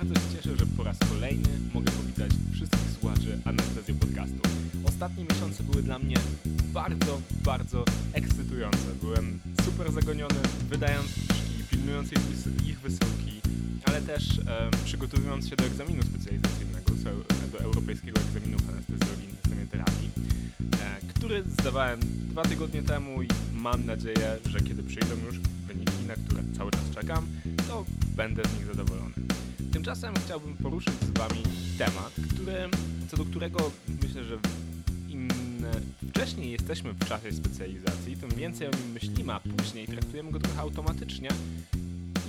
Bardzo 0.00 0.14
się 0.14 0.36
cieszę, 0.36 0.56
że 0.56 0.66
po 0.66 0.84
raz 0.84 0.98
kolejny 0.98 1.48
mogę 1.74 1.90
powitać 1.92 2.30
wszystkich 2.52 2.90
słuchaczy 3.00 3.38
Anestezji 3.44 3.94
Podcastu. 3.94 4.40
Ostatnie 4.84 5.24
miesiące 5.24 5.62
były 5.62 5.82
dla 5.82 5.98
mnie 5.98 6.16
bardzo, 6.72 7.20
bardzo 7.44 7.84
ekscytujące. 8.12 8.78
Byłem 9.02 9.38
super 9.64 9.92
zagoniony, 9.92 10.34
wydając 10.70 11.12
książki, 11.12 11.64
pilnując 11.70 12.12
ich, 12.12 12.18
ich 12.66 12.80
wysyłki, 12.80 13.40
ale 13.84 14.02
też 14.02 14.38
e, 14.38 14.70
przygotowując 14.84 15.48
się 15.48 15.56
do 15.56 15.64
egzaminu 15.64 16.02
specjalizacyjnego, 16.02 16.90
do- 17.52 17.58
Europejskiego 17.60 18.20
Egzaminu 18.20 18.58
w 18.58 18.68
Anestezjologii 18.70 19.28
i 19.64 19.66
Terapii, 19.68 20.10
e, 20.82 21.06
który 21.14 21.42
zdawałem 21.60 22.00
dwa 22.02 22.42
tygodnie 22.42 22.82
temu 22.82 23.22
i 23.22 23.28
mam 23.54 23.86
nadzieję, 23.86 24.38
że 24.46 24.60
kiedy 24.60 24.82
przyjdą 24.82 25.14
już 25.26 25.38
wyniki, 25.68 25.92
na 26.08 26.14
które 26.14 26.42
cały 26.58 26.70
czas 26.70 26.90
czekam, 26.94 27.26
to 27.68 27.84
będę 28.16 28.42
z 28.44 28.54
nich 28.58 28.66
zadowolony. 28.66 29.12
Tymczasem 29.76 30.14
chciałbym 30.24 30.56
poruszyć 30.56 30.94
z 31.00 31.18
Wami 31.18 31.42
temat, 31.78 32.12
który, 32.34 32.68
co 33.10 33.16
do 33.16 33.24
którego 33.24 33.70
myślę, 34.02 34.24
że 34.24 34.38
im 35.08 35.28
wcześniej 36.08 36.52
jesteśmy 36.52 36.92
w 36.92 37.08
czasie 37.08 37.32
specjalizacji, 37.32 38.16
tym 38.16 38.30
więcej 38.30 38.66
o 38.66 38.70
nim 38.70 38.92
myślimy, 38.92 39.32
a 39.32 39.40
później 39.40 39.86
traktujemy 39.86 40.30
go 40.30 40.38
trochę 40.38 40.60
automatycznie 40.60 41.28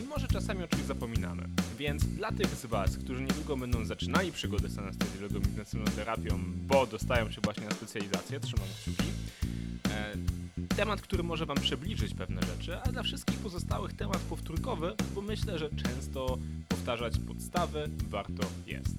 i 0.04 0.08
może 0.08 0.28
czasami 0.28 0.64
o 0.64 0.68
czymś 0.68 0.84
zapominamy. 0.84 1.44
Więc 1.78 2.06
dla 2.06 2.32
tych 2.32 2.56
z 2.56 2.66
Was, 2.66 2.98
którzy 2.98 3.22
niedługo 3.22 3.58
będą 3.58 3.86
zaczynali 3.86 4.32
przygodę 4.32 4.70
z 4.70 4.78
anestezjologą 4.78 5.40
i 5.40 5.92
terapią, 5.96 6.40
bo 6.68 6.88
dostają 6.88 7.32
się 7.32 7.42
właśnie 7.42 7.66
na 7.66 7.72
specjalizację, 7.72 8.40
trzymam 8.40 8.68
kciuki, 8.82 9.17
temat, 10.78 11.02
który 11.02 11.24
może 11.24 11.46
Wam 11.46 11.58
przybliżyć 11.58 12.14
pewne 12.14 12.42
rzeczy, 12.42 12.78
a 12.78 12.92
dla 12.92 13.04
wszystkich 13.04 13.40
pozostałych 13.40 13.94
temat 13.94 14.18
powtórkowy, 14.18 14.96
bo 15.16 15.22
myślę, 15.22 15.60
że 15.60 15.70
często 15.70 16.38
powtarzać 16.70 17.20
podstawy 17.20 17.90
warto 18.10 18.48
jest. 18.68 18.96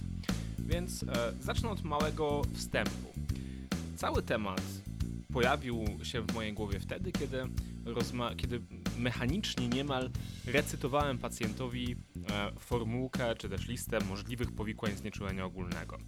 Więc 0.58 1.02
e, 1.02 1.06
zacznę 1.40 1.70
od 1.70 1.82
małego 1.82 2.42
wstępu. 2.54 3.12
Cały 3.96 4.22
temat 4.22 4.62
pojawił 5.32 5.84
się 6.02 6.22
w 6.22 6.34
mojej 6.34 6.52
głowie 6.52 6.80
wtedy, 6.80 7.12
kiedy, 7.12 7.48
kiedy 8.36 8.60
mechanicznie 8.98 9.68
niemal 9.68 10.10
recytowałem 10.46 11.18
pacjentowi 11.18 11.96
e, 12.30 12.52
formułkę 12.58 13.34
czy 13.34 13.48
też 13.48 13.68
listę 13.68 13.98
możliwych 14.08 14.52
powikłań 14.52 14.96
znieczulenia 14.96 15.44
ogólnego. 15.44 15.98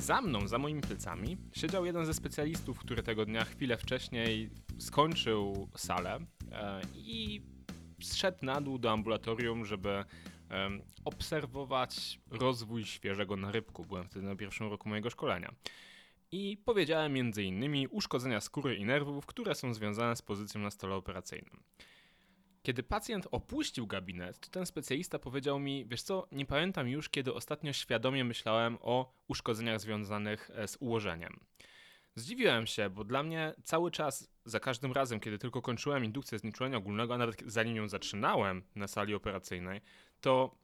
Za 0.00 0.20
mną, 0.20 0.48
za 0.48 0.58
moimi 0.58 0.80
plecami, 0.80 1.36
siedział 1.52 1.84
jeden 1.84 2.06
ze 2.06 2.14
specjalistów, 2.14 2.78
który 2.78 3.02
tego 3.02 3.26
dnia 3.26 3.44
chwilę 3.44 3.76
wcześniej 3.76 4.50
skończył 4.78 5.68
salę 5.76 6.18
e, 6.52 6.80
i 6.94 7.42
zszedł 8.02 8.38
na 8.42 8.60
dół 8.60 8.78
do 8.78 8.90
ambulatorium, 8.90 9.64
żeby 9.64 10.04
obserwować 11.04 12.20
rozwój 12.30 12.84
świeżego 12.84 13.36
narybku. 13.36 13.84
Byłem 13.84 14.04
wtedy 14.04 14.26
na 14.26 14.36
pierwszym 14.36 14.70
roku 14.70 14.88
mojego 14.88 15.10
szkolenia. 15.10 15.54
I 16.32 16.56
powiedziałem 16.64 17.16
m.in. 17.16 17.88
uszkodzenia 17.90 18.40
skóry 18.40 18.76
i 18.76 18.84
nerwów, 18.84 19.26
które 19.26 19.54
są 19.54 19.74
związane 19.74 20.16
z 20.16 20.22
pozycją 20.22 20.60
na 20.60 20.70
stole 20.70 20.94
operacyjnym. 20.94 21.62
Kiedy 22.68 22.82
pacjent 22.82 23.28
opuścił 23.30 23.86
gabinet, 23.86 24.38
to 24.38 24.50
ten 24.50 24.66
specjalista 24.66 25.18
powiedział 25.18 25.58
mi: 25.58 25.86
Wiesz 25.86 26.02
co, 26.02 26.28
nie 26.32 26.46
pamiętam 26.46 26.88
już, 26.88 27.08
kiedy 27.08 27.34
ostatnio 27.34 27.72
świadomie 27.72 28.24
myślałem 28.24 28.78
o 28.80 29.12
uszkodzeniach 29.28 29.80
związanych 29.80 30.50
e, 30.54 30.68
z 30.68 30.76
ułożeniem. 30.80 31.40
Zdziwiłem 32.14 32.66
się, 32.66 32.90
bo 32.90 33.04
dla 33.04 33.22
mnie 33.22 33.54
cały 33.64 33.90
czas, 33.90 34.30
za 34.44 34.60
każdym 34.60 34.92
razem, 34.92 35.20
kiedy 35.20 35.38
tylko 35.38 35.62
kończyłem 35.62 36.04
indukcję 36.04 36.38
znieczulenia 36.38 36.76
ogólnego, 36.76 37.14
a 37.14 37.18
nawet 37.18 37.42
zanim 37.46 37.76
ją 37.76 37.88
zaczynałem 37.88 38.62
na 38.74 38.88
sali 38.88 39.14
operacyjnej, 39.14 39.80
to 40.20 40.58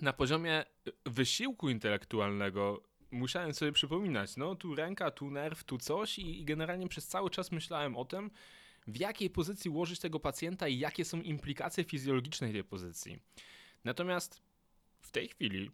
na 0.00 0.12
poziomie 0.12 0.64
y, 0.88 0.92
wysiłku 1.06 1.68
intelektualnego 1.68 2.82
musiałem 3.10 3.54
sobie 3.54 3.72
przypominać, 3.72 4.36
no 4.36 4.54
tu 4.54 4.74
ręka, 4.74 5.10
tu 5.10 5.30
nerw, 5.30 5.64
tu 5.64 5.78
coś 5.78 6.18
i, 6.18 6.40
i 6.40 6.44
generalnie 6.44 6.88
przez 6.88 7.08
cały 7.08 7.30
czas 7.30 7.52
myślałem 7.52 7.96
o 7.96 8.04
tym, 8.04 8.30
w 8.86 8.96
jakiej 9.00 9.30
pozycji 9.30 9.70
ułożyć 9.70 10.00
tego 10.00 10.20
pacjenta 10.20 10.68
i 10.68 10.78
jakie 10.78 11.04
są 11.04 11.20
implikacje 11.20 11.84
fizjologiczne 11.84 12.52
tej 12.52 12.64
pozycji. 12.64 13.18
Natomiast 13.84 14.42
w 15.00 15.10
tej 15.10 15.28
chwili 15.28 15.70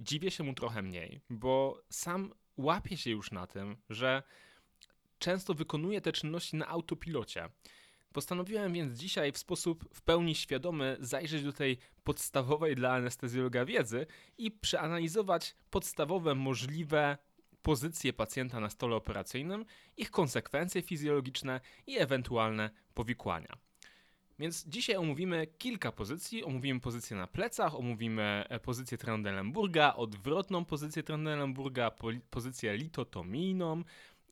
dziwię 0.00 0.30
się 0.30 0.44
mu 0.44 0.54
trochę 0.54 0.82
mniej, 0.82 1.20
bo 1.30 1.82
sam 1.90 2.32
łapię 2.56 2.96
się 2.96 3.10
już 3.10 3.30
na 3.30 3.46
tym, 3.46 3.76
że 3.90 4.22
często 5.18 5.54
wykonuję 5.54 6.00
te 6.00 6.12
czynności 6.12 6.56
na 6.56 6.68
autopilocie. 6.68 7.48
Postanowiłem 8.12 8.72
więc 8.72 8.98
dzisiaj 8.98 9.32
w 9.32 9.38
sposób 9.38 9.84
w 9.94 10.02
pełni 10.02 10.34
świadomy 10.34 10.96
zajrzeć 11.00 11.44
do 11.44 11.52
tej 11.52 11.78
podstawowej 12.04 12.76
dla 12.76 12.92
anestezjologa 12.92 13.64
wiedzy 13.64 14.06
i 14.38 14.50
przeanalizować 14.50 15.56
podstawowe 15.70 16.34
możliwe 16.34 17.18
pozycje 17.62 18.12
pacjenta 18.12 18.60
na 18.60 18.70
stole 18.70 18.96
operacyjnym, 18.96 19.64
ich 19.96 20.10
konsekwencje 20.10 20.82
fizjologiczne 20.82 21.60
i 21.86 21.98
ewentualne 21.98 22.70
powikłania. 22.94 23.58
Więc 24.38 24.64
dzisiaj 24.68 24.96
omówimy 24.96 25.46
kilka 25.46 25.92
pozycji. 25.92 26.44
Omówimy 26.44 26.80
pozycję 26.80 27.16
na 27.16 27.26
plecach, 27.26 27.74
omówimy 27.74 28.44
e, 28.48 28.60
pozycję 28.60 28.98
Trendelenburga, 28.98 29.94
odwrotną 29.94 30.64
pozycję 30.64 31.02
Trendelenburga, 31.02 31.90
pozycję 32.30 32.76
litotomijną 32.76 33.82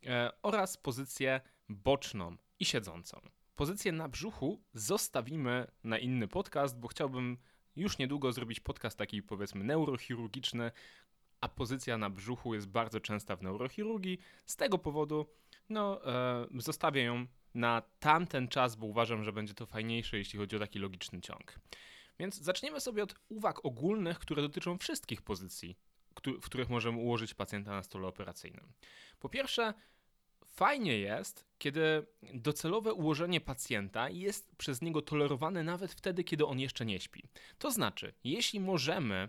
e, 0.06 0.30
oraz 0.42 0.76
pozycję 0.76 1.40
boczną 1.68 2.36
i 2.60 2.64
siedzącą. 2.64 3.20
Pozycję 3.56 3.92
na 3.92 4.08
brzuchu 4.08 4.62
zostawimy 4.72 5.66
na 5.84 5.98
inny 5.98 6.28
podcast, 6.28 6.78
bo 6.78 6.88
chciałbym 6.88 7.38
już 7.76 7.98
niedługo 7.98 8.32
zrobić 8.32 8.60
podcast 8.60 8.98
taki 8.98 9.22
powiedzmy 9.22 9.64
neurochirurgiczny, 9.64 10.70
a 11.40 11.48
pozycja 11.48 11.98
na 11.98 12.10
brzuchu 12.10 12.54
jest 12.54 12.68
bardzo 12.68 13.00
częsta 13.00 13.36
w 13.36 13.42
neurochirurgii. 13.42 14.18
Z 14.46 14.56
tego 14.56 14.78
powodu 14.78 15.26
no, 15.68 16.06
e, 16.06 16.46
zostawię 16.54 17.02
ją 17.02 17.26
na 17.54 17.82
tamten 18.00 18.48
czas, 18.48 18.76
bo 18.76 18.86
uważam, 18.86 19.24
że 19.24 19.32
będzie 19.32 19.54
to 19.54 19.66
fajniejsze, 19.66 20.18
jeśli 20.18 20.38
chodzi 20.38 20.56
o 20.56 20.58
taki 20.58 20.78
logiczny 20.78 21.20
ciąg. 21.20 21.58
Więc 22.18 22.40
zaczniemy 22.40 22.80
sobie 22.80 23.02
od 23.02 23.14
uwag 23.28 23.64
ogólnych, 23.64 24.18
które 24.18 24.42
dotyczą 24.42 24.78
wszystkich 24.78 25.22
pozycji, 25.22 25.78
w 26.24 26.46
których 26.46 26.68
możemy 26.68 26.98
ułożyć 26.98 27.34
pacjenta 27.34 27.70
na 27.70 27.82
stole 27.82 28.08
operacyjnym. 28.08 28.72
Po 29.18 29.28
pierwsze, 29.28 29.74
fajnie 30.46 30.98
jest, 30.98 31.46
kiedy 31.58 32.06
docelowe 32.34 32.92
ułożenie 32.92 33.40
pacjenta 33.40 34.10
jest 34.10 34.56
przez 34.56 34.82
niego 34.82 35.02
tolerowane 35.02 35.62
nawet 35.62 35.92
wtedy, 35.92 36.24
kiedy 36.24 36.46
on 36.46 36.60
jeszcze 36.60 36.86
nie 36.86 37.00
śpi. 37.00 37.22
To 37.58 37.70
znaczy, 37.70 38.14
jeśli 38.24 38.60
możemy 38.60 39.28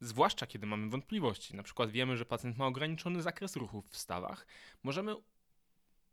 zwłaszcza 0.00 0.46
kiedy 0.46 0.66
mamy 0.66 0.88
wątpliwości, 0.88 1.56
na 1.56 1.62
przykład 1.62 1.90
wiemy, 1.90 2.16
że 2.16 2.24
pacjent 2.24 2.58
ma 2.58 2.66
ograniczony 2.66 3.22
zakres 3.22 3.56
ruchów 3.56 3.88
w 3.88 3.96
stawach, 3.96 4.46
możemy, 4.82 5.14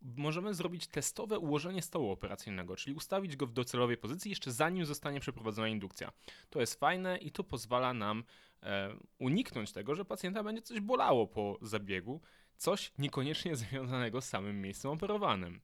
możemy 0.02 0.54
zrobić 0.54 0.86
testowe 0.86 1.38
ułożenie 1.38 1.82
stołu 1.82 2.10
operacyjnego, 2.10 2.76
czyli 2.76 2.96
ustawić 2.96 3.36
go 3.36 3.46
w 3.46 3.52
docelowej 3.52 3.96
pozycji 3.96 4.30
jeszcze 4.30 4.52
zanim 4.52 4.86
zostanie 4.86 5.20
przeprowadzona 5.20 5.68
indukcja. 5.68 6.12
To 6.50 6.60
jest 6.60 6.80
fajne 6.80 7.18
i 7.18 7.30
to 7.30 7.44
pozwala 7.44 7.94
nam 7.94 8.24
e, 8.62 8.96
uniknąć 9.18 9.72
tego, 9.72 9.94
że 9.94 10.04
pacjenta 10.04 10.42
będzie 10.42 10.62
coś 10.62 10.80
bolało 10.80 11.26
po 11.26 11.58
zabiegu, 11.62 12.20
coś 12.56 12.92
niekoniecznie 12.98 13.56
związanego 13.62 14.20
z 14.20 14.28
samym 14.28 14.60
miejscem 14.60 14.90
operowanym. 14.90 15.60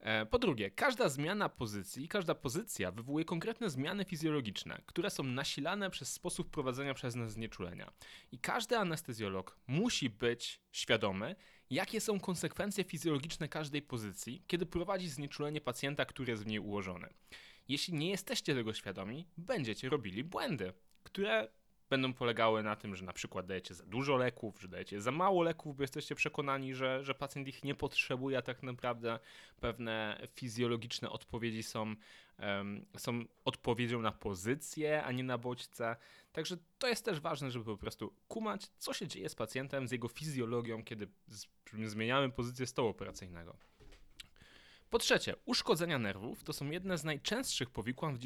E, 0.00 0.26
Po 0.26 0.38
drugie, 0.38 0.70
każda 0.70 1.08
zmiana 1.08 1.48
pozycji, 1.48 2.08
każda 2.08 2.34
pozycja 2.34 2.90
wywołuje 2.90 3.24
konkretne 3.24 3.70
zmiany 3.70 4.04
fizjologiczne, 4.04 4.82
które 4.86 5.10
są 5.10 5.22
nasilane 5.22 5.90
przez 5.90 6.12
sposób 6.12 6.50
prowadzenia 6.50 6.94
przez 6.94 7.14
nas 7.14 7.32
znieczulenia. 7.32 7.92
I 8.32 8.38
każdy 8.38 8.78
anestezjolog 8.78 9.58
musi 9.66 10.10
być 10.10 10.60
świadomy, 10.72 11.36
jakie 11.70 12.00
są 12.00 12.20
konsekwencje 12.20 12.84
fizjologiczne 12.84 13.48
każdej 13.48 13.82
pozycji, 13.82 14.44
kiedy 14.46 14.66
prowadzi 14.66 15.08
znieczulenie 15.08 15.60
pacjenta, 15.60 16.04
który 16.04 16.30
jest 16.30 16.44
w 16.44 16.46
niej 16.46 16.58
ułożony. 16.58 17.08
Jeśli 17.68 17.94
nie 17.94 18.10
jesteście 18.10 18.54
tego 18.54 18.74
świadomi, 18.74 19.26
będziecie 19.36 19.88
robili 19.88 20.24
błędy, 20.24 20.72
które 21.02 21.48
będą 21.90 22.12
polegały 22.12 22.62
na 22.62 22.76
tym, 22.76 22.96
że 22.96 23.04
na 23.04 23.12
przykład 23.12 23.46
dajecie 23.46 23.74
za 23.74 23.84
dużo 23.84 24.16
leków, 24.16 24.60
że 24.60 24.68
dajecie 24.68 25.00
za 25.00 25.10
mało 25.12 25.42
leków, 25.42 25.76
bo 25.76 25.82
jesteście 25.82 26.14
przekonani, 26.14 26.74
że, 26.74 27.04
że 27.04 27.14
pacjent 27.14 27.48
ich 27.48 27.64
nie 27.64 27.74
potrzebuje, 27.74 28.38
a 28.38 28.42
tak 28.42 28.62
naprawdę 28.62 29.18
pewne 29.60 30.20
fizjologiczne 30.34 31.10
odpowiedzi 31.10 31.62
są, 31.62 31.94
em, 32.38 32.86
są 32.96 33.24
odpowiedzią 33.44 34.02
na 34.02 34.12
pozycję, 34.12 35.04
a 35.04 35.12
nie 35.12 35.24
na 35.24 35.38
bodźce. 35.38 35.96
Także 36.32 36.56
to 36.78 36.88
jest 36.88 37.04
też 37.04 37.20
ważne, 37.20 37.50
żeby 37.50 37.64
po 37.64 37.76
prostu 37.76 38.14
kumać, 38.28 38.68
co 38.78 38.92
się 38.92 39.08
dzieje 39.08 39.28
z 39.28 39.34
pacjentem, 39.34 39.88
z 39.88 39.92
jego 39.92 40.08
fizjologią, 40.08 40.84
kiedy 40.84 41.08
zmieniamy 41.84 42.30
pozycję 42.30 42.66
stołu 42.66 42.88
operacyjnego. 42.88 43.69
Po 44.90 44.98
trzecie, 44.98 45.34
uszkodzenia 45.44 45.98
nerwów 45.98 46.44
to 46.44 46.52
są 46.52 46.70
jedne 46.70 46.98
z 46.98 47.04
najczęstszych 47.04 47.70
powikłań 47.70 48.14
w 48.14 48.18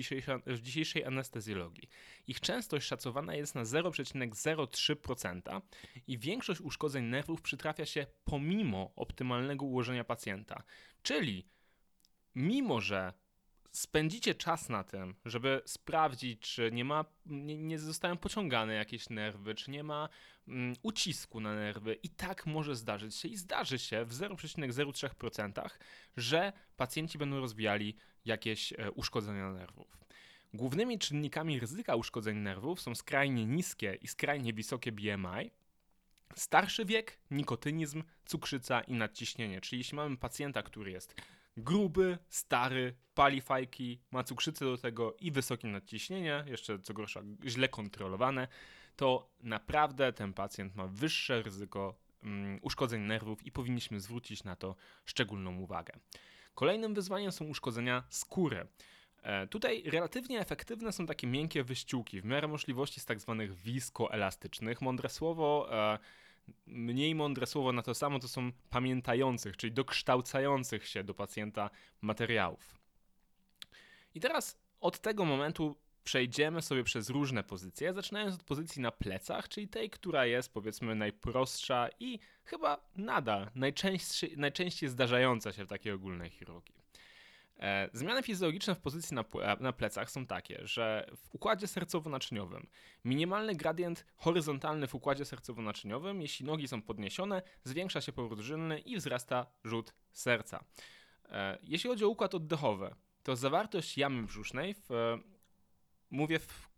w 0.46 0.60
dzisiejszej 0.60 1.04
anestezjologii. 1.04 1.88
Ich 2.26 2.40
częstość 2.40 2.86
szacowana 2.86 3.34
jest 3.34 3.54
na 3.54 3.62
0,03% 3.62 5.60
i 6.06 6.18
większość 6.18 6.60
uszkodzeń 6.60 7.04
nerwów 7.04 7.42
przytrafia 7.42 7.86
się 7.86 8.06
pomimo 8.24 8.92
optymalnego 8.96 9.64
ułożenia 9.64 10.04
pacjenta. 10.04 10.62
Czyli 11.02 11.48
mimo, 12.34 12.80
że 12.80 13.12
spędzicie 13.74 14.34
czas 14.34 14.68
na 14.68 14.84
tym, 14.84 15.14
żeby 15.24 15.62
sprawdzić, 15.64 16.40
czy 16.40 16.72
nie 16.72 16.84
ma, 16.84 17.04
nie, 17.26 17.58
nie 17.58 17.78
zostają 17.78 18.16
pociągane 18.16 18.74
jakieś 18.74 19.10
nerwy, 19.10 19.54
czy 19.54 19.70
nie 19.70 19.84
ma 19.84 20.08
mm, 20.48 20.74
ucisku 20.82 21.40
na 21.40 21.54
nerwy, 21.54 21.94
i 22.02 22.08
tak 22.08 22.46
może 22.46 22.76
zdarzyć 22.76 23.16
się, 23.16 23.28
i 23.28 23.36
zdarzy 23.36 23.78
się 23.78 24.04
w 24.04 24.12
0,03%, 24.12 25.70
że 26.16 26.52
pacjenci 26.76 27.18
będą 27.18 27.40
rozwijali 27.40 27.96
jakieś 28.24 28.72
e, 28.72 28.90
uszkodzenia 28.90 29.50
nerwów. 29.50 29.98
Głównymi 30.54 30.98
czynnikami 30.98 31.60
ryzyka 31.60 31.96
uszkodzeń 31.96 32.36
nerwów 32.36 32.80
są 32.80 32.94
skrajnie 32.94 33.46
niskie 33.46 33.98
i 34.02 34.08
skrajnie 34.08 34.52
wysokie 34.52 34.92
BMI, 34.92 35.50
starszy 36.36 36.84
wiek, 36.84 37.18
nikotynizm, 37.30 38.02
cukrzyca 38.24 38.80
i 38.80 38.94
nadciśnienie. 38.94 39.60
Czyli 39.60 39.80
jeśli 39.80 39.96
mamy 39.96 40.16
pacjenta, 40.16 40.62
który 40.62 40.90
jest 40.90 41.14
gruby, 41.56 42.18
stary, 42.28 42.94
pali 43.14 43.40
fajki, 43.40 44.00
ma 44.10 44.24
cukrzycę 44.24 44.64
do 44.64 44.78
tego 44.78 45.14
i 45.20 45.30
wysokie 45.30 45.68
nadciśnienie, 45.68 46.44
jeszcze 46.46 46.78
co 46.78 46.94
gorsza 46.94 47.22
źle 47.44 47.68
kontrolowane, 47.68 48.48
to 48.96 49.30
naprawdę 49.40 50.12
ten 50.12 50.32
pacjent 50.32 50.74
ma 50.74 50.86
wyższe 50.86 51.42
ryzyko 51.42 51.94
um, 52.22 52.58
uszkodzeń 52.62 53.02
nerwów 53.02 53.46
i 53.46 53.52
powinniśmy 53.52 54.00
zwrócić 54.00 54.44
na 54.44 54.56
to 54.56 54.76
szczególną 55.04 55.58
uwagę. 55.58 55.98
Kolejnym 56.54 56.94
wyzwaniem 56.94 57.32
są 57.32 57.44
uszkodzenia 57.44 58.04
skóry. 58.08 58.66
E, 59.22 59.46
tutaj 59.46 59.82
relatywnie 59.82 60.40
efektywne 60.40 60.92
są 60.92 61.06
takie 61.06 61.26
miękkie 61.26 61.64
wyściółki, 61.64 62.20
w 62.20 62.24
miarę 62.24 62.48
możliwości 62.48 63.00
z 63.00 63.04
tak 63.04 63.20
zwanych 63.20 63.54
wiskoelastycznych. 63.54 64.82
Mądre 64.82 65.08
słowo, 65.08 65.68
e, 65.72 65.98
mniej 66.66 67.14
mądre 67.14 67.46
słowo 67.46 67.72
na 67.72 67.82
to 67.82 67.94
samo 67.94 68.18
to 68.18 68.28
są 68.28 68.52
pamiętających, 68.70 69.56
czyli 69.56 69.72
dokształcających 69.72 70.88
się 70.88 71.04
do 71.04 71.14
pacjenta 71.14 71.70
materiałów. 72.00 72.74
I 74.14 74.20
teraz 74.20 74.58
od 74.80 75.00
tego 75.00 75.24
momentu 75.24 75.76
przejdziemy 76.04 76.62
sobie 76.62 76.84
przez 76.84 77.10
różne 77.10 77.44
pozycje, 77.44 77.94
zaczynając 77.94 78.34
od 78.34 78.42
pozycji 78.42 78.82
na 78.82 78.90
plecach, 78.92 79.48
czyli 79.48 79.68
tej, 79.68 79.90
która 79.90 80.26
jest 80.26 80.52
powiedzmy 80.52 80.94
najprostsza 80.94 81.88
i 82.00 82.18
chyba 82.44 82.88
nadal 82.96 83.50
najczęściej, 83.54 84.34
najczęściej 84.36 84.88
zdarzająca 84.88 85.52
się 85.52 85.64
w 85.64 85.68
takiej 85.68 85.92
ogólnej 85.92 86.30
chirurgii. 86.30 86.83
E, 87.60 87.90
zmiany 87.92 88.22
fizjologiczne 88.22 88.74
w 88.74 88.80
pozycji 88.80 89.14
na, 89.14 89.24
na, 89.60 89.72
plecach 89.72 90.10
są 90.10 90.26
takie, 90.26 90.60
że 90.66 91.06
w 91.16 91.34
układzie 91.34 91.66
sercowo-naczyniowym 91.66 92.66
minimalny 93.04 93.54
gradient 93.54 94.06
horyzontalny 94.16 94.86
w 94.86 94.94
układzie 94.94 95.24
sercowo-naczyniowym, 95.24 96.20
jeśli 96.20 96.46
nogi 96.46 96.68
są 96.68 96.82
podniesione, 96.82 97.42
zwiększa 97.64 98.00
się 98.00 98.12
powrót 98.12 98.40
żylny 98.40 98.78
i 98.78 98.96
wzrasta 98.96 99.46
rzut 99.64 99.94
serca. 100.12 100.64
E, 101.28 101.58
jeśli 101.62 101.90
chodzi 101.90 102.04
o 102.04 102.08
układ 102.08 102.34
oddechowy, 102.34 102.94
to 103.22 103.36
zawartość 103.36 103.98
jamy 103.98 104.22
brzusznej 104.22 104.74
w, 104.74 104.88
mówię 106.10 106.38
w 106.38 106.74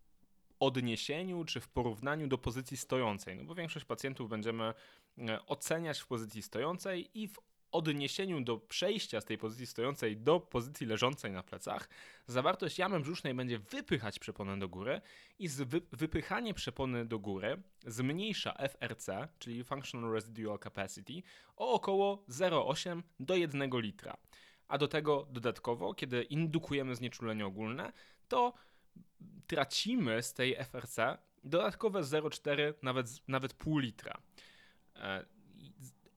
odniesieniu 0.59 1.45
czy 1.45 1.59
w 1.59 1.67
porównaniu 1.67 2.27
do 2.27 2.37
pozycji 2.37 2.77
stojącej, 2.77 3.35
no 3.35 3.43
bo 3.43 3.55
większość 3.55 3.85
pacjentów 3.85 4.29
będziemy 4.29 4.73
e, 5.17 5.45
oceniać 5.45 5.99
w 5.99 6.07
pozycji 6.07 6.41
stojącej 6.41 7.09
i 7.13 7.27
w 7.27 7.39
odniesieniu 7.77 8.41
do 8.41 8.57
przejścia 8.57 9.21
z 9.21 9.25
tej 9.25 9.37
pozycji 9.37 9.67
stojącej 9.67 10.17
do 10.17 10.39
pozycji 10.39 10.87
leżącej 10.87 11.31
na 11.31 11.43
plecach, 11.43 11.89
zawartość 12.27 12.79
jamy 12.79 12.99
brzusznej 12.99 13.33
będzie 13.33 13.59
wypychać 13.59 14.19
przeponę 14.19 14.59
do 14.59 14.69
góry 14.69 15.01
i 15.39 15.49
wy 15.49 15.81
wypychanie 15.91 16.53
przepony 16.53 17.05
do 17.05 17.19
góry 17.19 17.61
zmniejsza 17.85 18.53
FRC, 18.53 19.27
czyli 19.39 19.63
Functional 19.63 20.11
Residual 20.11 20.59
Capacity, 20.59 21.13
o 21.55 21.73
około 21.73 22.23
0,8 22.29 23.03
do 23.19 23.35
1 23.35 23.69
litra. 23.73 24.17
A 24.67 24.77
do 24.77 24.87
tego 24.87 25.27
dodatkowo, 25.31 25.93
kiedy 25.93 26.23
indukujemy 26.23 26.95
znieczulenie 26.95 27.45
ogólne, 27.45 27.93
to 28.27 28.53
tracimy 29.47 30.23
z 30.23 30.33
tej 30.33 30.55
FRC 30.55 31.17
dodatkowe 31.43 32.01
0,4, 32.01 32.73
nawet, 32.81 33.27
nawet 33.27 33.53
pół 33.53 33.77
litra. 33.77 34.21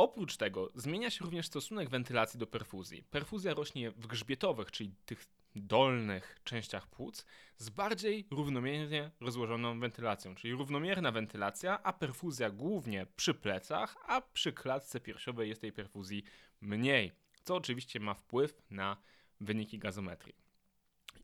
Oprócz 0.00 0.37
tego 0.37 0.70
zmienia 0.75 1.11
się 1.11 1.25
również 1.25 1.47
stosunek 1.47 1.91
wentylacji 1.91 2.41
do 2.41 2.47
perfuzji. 2.47 3.02
Perfuzja 3.02 3.55
rośnie 3.55 3.91
w 3.91 4.06
grzbietowych, 4.06 4.70
czyli 4.70 4.94
tych 5.06 5.26
dolnych 5.55 6.41
częściach 6.44 6.87
płuc, 6.87 7.26
z 7.56 7.70
bardziej 7.70 8.26
równomiernie 8.31 9.11
rozłożoną 9.20 9.81
wentylacją, 9.81 10.35
czyli 10.35 10.52
równomierna 10.55 11.12
wentylacja, 11.12 11.82
a 11.82 11.93
perfuzja 11.93 12.50
głównie 12.50 13.06
przy 13.17 13.35
plecach, 13.35 13.97
a 14.06 14.20
przy 14.20 14.52
klatce 14.52 15.00
piersiowej 15.00 15.49
jest 15.49 15.61
tej 15.61 15.73
perfuzji 15.73 16.25
mniej, 16.61 17.12
co 17.44 17.56
oczywiście 17.56 18.00
ma 18.00 18.14
wpływ 18.14 18.62
na 18.70 18.97
wyniki 19.41 19.79
gazometrii. 19.79 20.35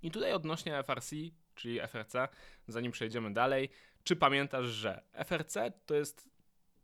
I 0.02 0.10
tutaj 0.10 0.32
odnośnie 0.32 0.82
FRC, 0.82 1.16
czyli 1.54 1.80
FRC, 1.80 2.28
zanim 2.68 2.92
przejdziemy 2.92 3.34
dalej, 3.34 3.68
czy 4.04 4.16
pamiętasz, 4.16 4.66
że 4.66 5.02
FRC 5.24 5.72
to 5.86 5.94
jest 5.94 6.35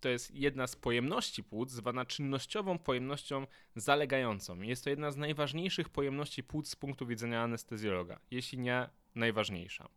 to 0.02 0.08
jest 0.08 0.34
jedna 0.34 0.66
z 0.66 0.76
pojemności 0.76 1.44
płuc, 1.44 1.70
zwana 1.70 2.04
czynnościową 2.04 2.78
pojemnością 2.78 3.46
zalegającą. 3.76 4.60
Jest 4.60 4.84
to 4.84 4.90
jedna 4.90 5.10
z 5.10 5.16
najważniejszych 5.16 5.88
pojemności 5.88 6.42
płuc 6.42 6.68
z 6.68 6.76
punktu 6.76 7.06
widzenia 7.06 7.42
anestezjologa, 7.42 8.20
jeśli 8.30 8.58
nie 8.58 8.88
najważniejsza. 9.14 9.88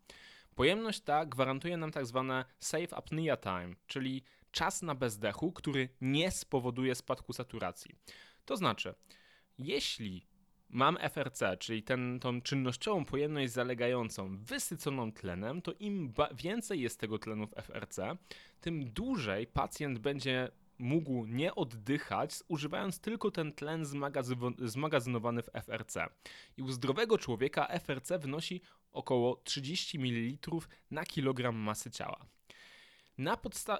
Pojemność 0.55 1.01
ta 1.01 1.25
gwarantuje 1.25 1.77
nam 1.77 1.91
tak 1.91 2.05
zwane 2.05 2.45
safe 2.59 2.95
apnea 2.95 3.37
time, 3.37 3.75
czyli 3.87 4.23
czas 4.51 4.81
na 4.81 4.95
bezdechu, 4.95 5.51
który 5.51 5.89
nie 6.01 6.31
spowoduje 6.31 6.95
spadku 6.95 7.33
saturacji. 7.33 7.95
To 8.45 8.57
znaczy, 8.57 8.95
jeśli 9.57 10.27
mam 10.69 10.97
FRC, 11.09 11.57
czyli 11.59 11.83
ten, 11.83 12.19
tą 12.19 12.41
czynnościową 12.41 13.05
pojemność 13.05 13.53
zalegającą, 13.53 14.37
wysyconą 14.37 15.11
tlenem, 15.11 15.61
to 15.61 15.73
im 15.79 16.13
więcej 16.35 16.81
jest 16.81 16.99
tego 16.99 17.19
tlenu 17.19 17.47
w 17.47 17.53
FRC, 17.53 18.17
tym 18.61 18.85
dłużej 18.85 19.47
pacjent 19.47 19.99
będzie 19.99 20.51
mógł 20.79 21.25
nie 21.25 21.55
oddychać, 21.55 22.31
używając 22.47 22.99
tylko 22.99 23.31
ten 23.31 23.53
tlen 23.53 23.85
zmagazynowany 24.57 25.43
w 25.43 25.49
FRC. 25.49 26.07
I 26.57 26.61
u 26.61 26.71
zdrowego 26.71 27.17
człowieka 27.17 27.67
FRC 27.67 28.19
wynosi 28.19 28.61
około 28.91 29.35
30 29.35 29.99
ml 29.99 30.47
na 30.91 31.05
kilogram 31.05 31.55
masy 31.55 31.91
ciała. 31.91 32.34
Na, 33.17 33.37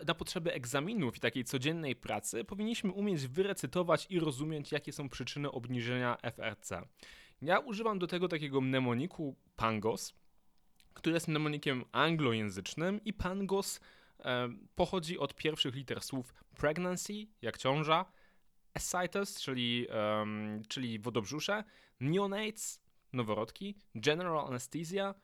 na, 0.08 0.14
potrzeby 0.14 0.54
egzaminów 0.54 1.18
i 1.18 1.20
takiej 1.20 1.44
codziennej 1.44 1.96
pracy 1.96 2.44
powinniśmy 2.44 2.92
umieć 2.92 3.28
wyrecytować 3.28 4.08
i 4.10 4.20
rozumieć, 4.20 4.72
jakie 4.72 4.92
są 4.92 5.10
przyczyny 5.10 5.52
obniżenia 5.52 6.18
FRC. 6.22 6.82
Ja 7.42 7.60
używam 7.60 8.00
do 8.00 8.08
tego 8.08 8.28
takiego 8.28 8.62
mnemoniku 8.62 9.36
PANGOS, 9.56 10.14
który 10.94 11.14
jest 11.14 11.28
mnemonikiem 11.28 11.86
anglojęzycznym 11.92 13.04
i 13.04 13.14
PANGOS 13.14 13.80
e, 14.20 14.50
pochodzi 14.76 15.20
od 15.20 15.36
pierwszych 15.36 15.76
liter 15.76 16.02
słów 16.02 16.34
pregnancy, 16.58 17.14
jak 17.42 17.58
ciąża, 17.58 18.06
ascites, 18.74 19.42
czyli, 19.42 19.88
um, 19.88 20.62
czyli 20.68 21.00
wodobrzusze, 21.00 21.64
neonates, 22.00 22.82
noworodki, 23.14 23.76
general 23.96 24.48
anesthesia, 24.48 25.16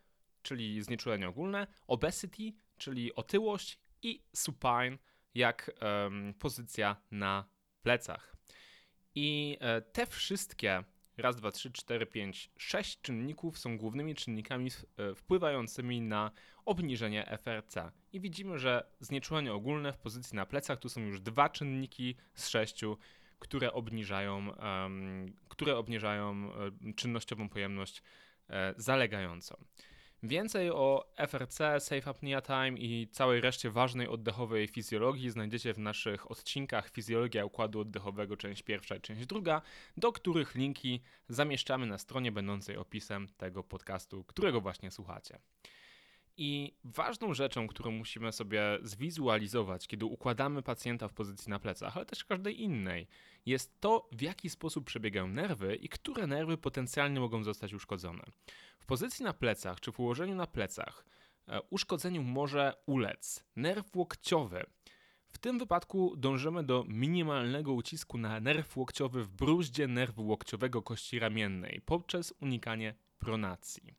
czyli 0.42 0.82
znieczulenie 0.82 1.30
ogólne, 1.30 1.68
obesity, 1.88 2.54
czyli 2.78 3.16
otyłość 3.16 3.80
i 4.04 4.24
supine 4.36 4.98
jak 5.36 5.72
um, 5.82 6.34
pozycja 6.34 6.96
na 7.12 7.46
plecach. 7.84 8.36
I 9.16 9.58
e, 9.60 9.82
te 9.82 10.06
wszystkie 10.06 10.84
raz, 11.18 11.36
dwa, 11.36 11.52
trzy, 11.52 11.72
cztery, 11.72 12.06
pięć, 12.06 12.52
sześć 12.58 13.02
czynników 13.02 13.58
są 13.58 13.78
głównymi 13.78 14.16
czynnikami 14.16 14.70
e, 14.98 15.16
wpływającymi 15.16 16.02
na 16.02 16.32
obniżenie 16.66 17.38
FRC. 17.38 17.92
I 18.14 18.20
widzimy, 18.20 18.60
że 18.60 18.86
znieczulenie 19.00 19.54
ogólne 19.54 19.94
w 19.94 19.98
pozycji 19.98 20.36
na 20.36 20.46
plecach 20.46 20.80
tu 20.80 20.90
są 20.90 21.02
już 21.02 21.20
dwa 21.20 21.50
czynniki 21.50 22.16
z 22.34 22.48
sześciu, 22.48 22.98
które 23.40 23.74
obniżają, 23.74 24.50
um, 24.50 25.34
które 25.50 25.78
obniżają 25.78 26.50
um, 26.50 26.94
czynnościową 26.96 27.50
pojemność 27.50 28.04
um, 28.50 28.58
zalegającą. 28.78 29.56
Więcej 30.24 30.72
o 30.72 31.14
FRC, 31.28 31.80
Safe 31.80 32.10
Apnea 32.10 32.42
Time 32.42 32.72
i 32.78 33.08
całej 33.12 33.42
reszcie 33.42 33.72
ważnej 33.72 34.08
oddechowej 34.08 34.68
fizjologii 34.68 35.30
znajdziecie 35.30 35.74
w 35.74 35.80
naszych 35.80 36.32
odcinkach 36.32 36.90
Fizjologia 36.90 37.46
Układu 37.46 37.80
Oddechowego, 37.80 38.38
część 38.38 38.64
pierwsza 38.64 38.96
i 38.96 39.02
część 39.02 39.26
druga, 39.26 39.62
do 39.98 40.12
których 40.12 40.56
linki 40.56 41.02
zamieszczamy 41.30 41.86
na 41.86 41.98
stronie 41.98 42.32
będącej 42.32 42.78
opisem 42.78 43.28
tego 43.38 43.64
podcastu, 43.64 44.24
którego 44.24 44.62
właśnie 44.62 44.92
słuchacie. 44.92 45.40
I 46.38 46.74
ważną 46.84 47.34
rzeczą, 47.34 47.68
którą 47.68 47.92
musimy 47.92 48.32
sobie 48.32 48.62
zwizualizować, 48.82 49.88
kiedy 49.88 50.06
układamy 50.06 50.62
pacjenta 50.64 51.08
w 51.08 51.14
pozycji 51.14 51.50
na 51.50 51.60
plecach, 51.60 51.98
ale 51.98 52.06
też 52.06 52.26
każdej 52.26 52.62
innej, 52.62 53.08
jest 53.46 53.80
to, 53.80 54.10
w 54.12 54.22
jaki 54.22 54.50
sposób 54.50 54.86
przebiegają 54.86 55.28
nerwy 55.28 55.76
i 55.76 55.90
które 55.90 56.28
nerwy 56.28 56.58
potencjalnie 56.58 57.20
mogą 57.20 57.44
zostać 57.44 57.74
uszkodzone. 57.74 58.24
W 58.82 58.86
pozycji 58.86 59.26
na 59.26 59.34
plecach 59.34 59.80
czy 59.80 59.92
w 59.92 60.00
ułożeniu 60.00 60.36
na 60.36 60.48
plecach 60.48 61.06
e, 61.48 61.62
uszkodzeniu 61.70 62.24
może 62.24 62.74
ulec 62.86 63.44
nerw 63.56 63.96
łokciowy. 63.96 64.66
W 65.28 65.38
tym 65.38 65.60
wypadku 65.60 66.16
dążymy 66.18 66.64
do 66.64 66.86
minimalnego 66.88 67.74
ucisku 67.74 68.18
na 68.18 68.40
nerw 68.40 68.78
łokciowy 68.78 69.24
w 69.24 69.30
bruździe 69.30 69.88
nerwu 69.88 70.28
łokciowego 70.28 70.82
kości 70.82 71.20
ramiennej 71.20 71.82
poprzez 71.86 72.34
unikanie 72.42 72.96
pronacji. 73.20 73.94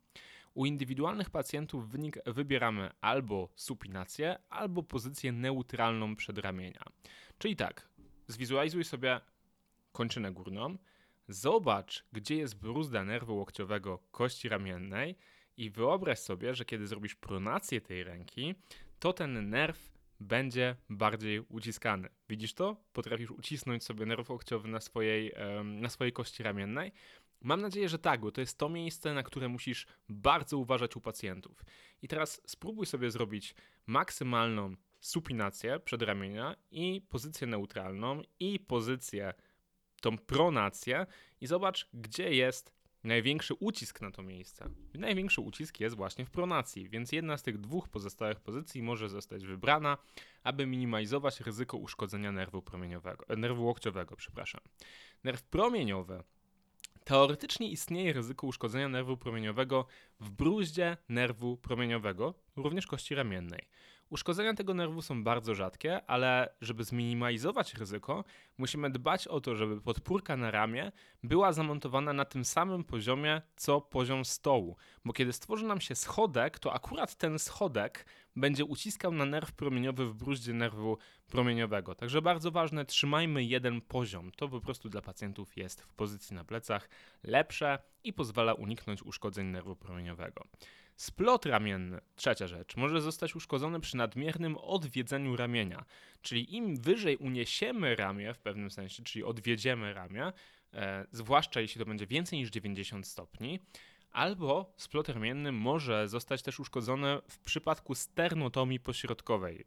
U 0.53 0.65
indywidualnych 0.65 1.29
pacjentów 1.29 1.89
wynik 1.89 2.17
wybieramy 2.25 2.89
albo 3.01 3.49
supinację, 3.55 4.39
albo 4.49 4.83
pozycję 4.83 5.31
neutralną 5.31 6.15
przedramienia. 6.15 6.83
Czyli 7.37 7.55
tak, 7.55 7.89
zwizualizuj 8.27 8.83
sobie 8.83 9.21
kończynę 9.91 10.31
górną, 10.31 10.77
zobacz, 11.27 12.05
gdzie 12.11 12.35
jest 12.35 12.59
bruzda 12.59 13.03
nerwu 13.03 13.35
łokciowego 13.35 13.99
kości 14.11 14.49
ramiennej 14.49 15.15
i 15.57 15.69
wyobraź 15.69 16.19
sobie, 16.19 16.55
że 16.55 16.65
kiedy 16.65 16.87
zrobisz 16.87 17.15
pronację 17.15 17.81
tej 17.81 18.03
ręki, 18.03 18.55
to 18.99 19.13
ten 19.13 19.49
nerw 19.49 19.93
będzie 20.19 20.75
bardziej 20.89 21.39
uciskany. 21.39 22.09
Widzisz 22.29 22.53
to? 22.53 22.77
Potrafisz 22.93 23.31
ucisnąć 23.31 23.83
sobie 23.83 24.05
nerw 24.05 24.29
łokciowy 24.29 24.67
na 24.67 24.79
swojej, 24.79 25.33
na 25.63 25.89
swojej 25.89 26.13
kości 26.13 26.43
ramiennej. 26.43 26.91
Mam 27.41 27.61
nadzieję, 27.61 27.89
że 27.89 27.99
tak, 27.99 28.21
bo 28.21 28.31
to 28.31 28.41
jest 28.41 28.57
to 28.57 28.69
miejsce, 28.69 29.13
na 29.13 29.23
które 29.23 29.49
musisz 29.49 29.87
bardzo 30.09 30.57
uważać 30.57 30.95
u 30.95 31.01
pacjentów. 31.01 31.65
I 32.01 32.07
teraz 32.07 32.41
spróbuj 32.45 32.85
sobie 32.85 33.11
zrobić 33.11 33.55
maksymalną 33.85 34.75
supinację 34.99 35.79
przedramienia 35.79 36.55
i 36.71 37.01
pozycję 37.09 37.47
neutralną 37.47 38.21
i 38.39 38.59
pozycję 38.59 39.33
tą 40.03 40.17
pronację 40.17 41.05
i 41.41 41.47
zobacz, 41.47 41.89
gdzie 41.93 42.35
jest 42.35 42.73
największy 43.03 43.53
ucisk 43.53 44.01
na 44.01 44.11
to 44.11 44.23
miejsce. 44.23 44.69
Największy 44.93 45.41
ucisk 45.41 45.79
jest 45.79 45.95
właśnie 45.95 46.25
w 46.25 46.29
pronacji, 46.29 46.89
więc 46.89 47.11
jedna 47.11 47.37
z 47.37 47.43
tych 47.43 47.57
dwóch 47.57 47.89
pozostałych 47.89 48.39
pozycji 48.39 48.83
może 48.83 49.09
zostać 49.09 49.45
wybrana, 49.45 49.97
aby 50.43 50.65
minimalizować 50.65 51.39
ryzyko 51.39 51.77
uszkodzenia 51.77 52.31
nerwu 52.31 52.61
promieniowego, 52.61 53.25
nerwu 53.37 53.65
łokciowego, 53.65 54.15
przepraszam. 54.15 54.61
Nerw 55.23 55.43
promieniowy 55.43 56.23
Teoretycznie 57.03 57.69
istnieje 57.69 58.13
ryzyko 58.13 58.47
uszkodzenia 58.47 58.89
nerwu 58.89 59.17
promieniowego 59.17 59.85
w 60.19 60.29
bruździe 60.29 60.97
nerwu 61.09 61.57
promieniowego, 61.57 62.33
również 62.55 62.87
kości 62.87 63.15
ramiennej. 63.15 63.67
Uszkodzenia 64.13 64.53
tego 64.53 64.73
nerwu 64.73 65.01
są 65.01 65.23
bardzo 65.23 65.55
rzadkie, 65.55 66.05
ale 66.05 66.55
żeby 66.61 66.83
zminimalizować 66.83 67.73
ryzyko, 67.73 68.23
musimy 68.57 68.89
dbać 68.89 69.27
o 69.27 69.41
to, 69.41 69.55
żeby 69.55 69.81
podpórka 69.81 70.37
na 70.37 70.51
ramię 70.51 70.91
była 71.23 71.53
zamontowana 71.53 72.13
na 72.13 72.25
tym 72.25 72.45
samym 72.45 72.83
poziomie, 72.83 73.41
co 73.55 73.81
poziom 73.81 74.25
stołu. 74.25 74.77
Bo 75.05 75.13
kiedy 75.13 75.33
stworzy 75.33 75.65
nam 75.65 75.81
się 75.81 75.95
schodek, 75.95 76.59
to 76.59 76.73
akurat 76.73 77.15
ten 77.15 77.39
schodek 77.39 78.05
będzie 78.35 78.65
uciskał 78.65 79.11
na 79.11 79.25
nerw 79.25 79.51
promieniowy 79.51 80.05
w 80.05 80.13
bruździe 80.13 80.53
nerwu 80.53 80.97
promieniowego. 81.27 81.95
Także 81.95 82.21
bardzo 82.21 82.51
ważne, 82.51 82.85
trzymajmy 82.85 83.43
jeden 83.43 83.81
poziom. 83.81 84.31
To 84.31 84.47
po 84.47 84.61
prostu 84.61 84.89
dla 84.89 85.01
pacjentów 85.01 85.57
jest 85.57 85.81
w 85.81 85.93
pozycji 85.93 86.35
na 86.35 86.43
plecach 86.43 86.89
lepsze 87.23 87.79
i 88.03 88.13
pozwala 88.13 88.53
uniknąć 88.53 89.03
uszkodzeń 89.03 89.47
nerwu 89.47 89.75
promieniowego. 89.75 90.43
Splot 91.03 91.45
ramienny, 91.45 92.01
trzecia 92.15 92.47
rzecz, 92.47 92.75
może 92.75 93.01
zostać 93.01 93.35
uszkodzony 93.35 93.79
przy 93.79 93.97
nadmiernym 93.97 94.57
odwiedzeniu 94.57 95.35
ramienia. 95.35 95.85
Czyli 96.21 96.55
im 96.55 96.77
wyżej 96.77 97.17
uniesiemy 97.17 97.95
ramię 97.95 98.33
w 98.33 98.39
pewnym 98.39 98.71
sensie, 98.71 99.03
czyli 99.03 99.23
odwiedziemy 99.23 99.93
ramię, 99.93 100.33
e, 100.73 101.05
zwłaszcza 101.11 101.61
jeśli 101.61 101.79
to 101.79 101.85
będzie 101.85 102.07
więcej 102.07 102.39
niż 102.39 102.49
90 102.49 103.07
stopni, 103.07 103.59
albo 104.11 104.73
splot 104.77 105.09
ramienny 105.09 105.51
może 105.51 106.07
zostać 106.07 106.41
też 106.41 106.59
uszkodzony 106.59 107.17
w 107.29 107.39
przypadku 107.39 107.95
sternotomii 107.95 108.79
pośrodkowej. 108.79 109.65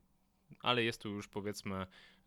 Ale 0.61 0.85
jest 0.85 1.03
tu 1.03 1.09
już 1.09 1.29
powiedzmy 1.29 1.77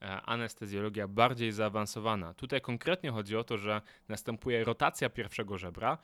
e, 0.02 0.22
anestezjologia 0.22 1.08
bardziej 1.08 1.52
zaawansowana. 1.52 2.34
Tutaj 2.34 2.62
konkretnie 2.62 3.12
chodzi 3.12 3.38
o 3.38 3.44
to, 3.44 3.58
że 3.58 3.82
następuje 4.08 4.64
rotacja 4.64 5.10
pierwszego 5.10 5.58
żebra 5.58 5.98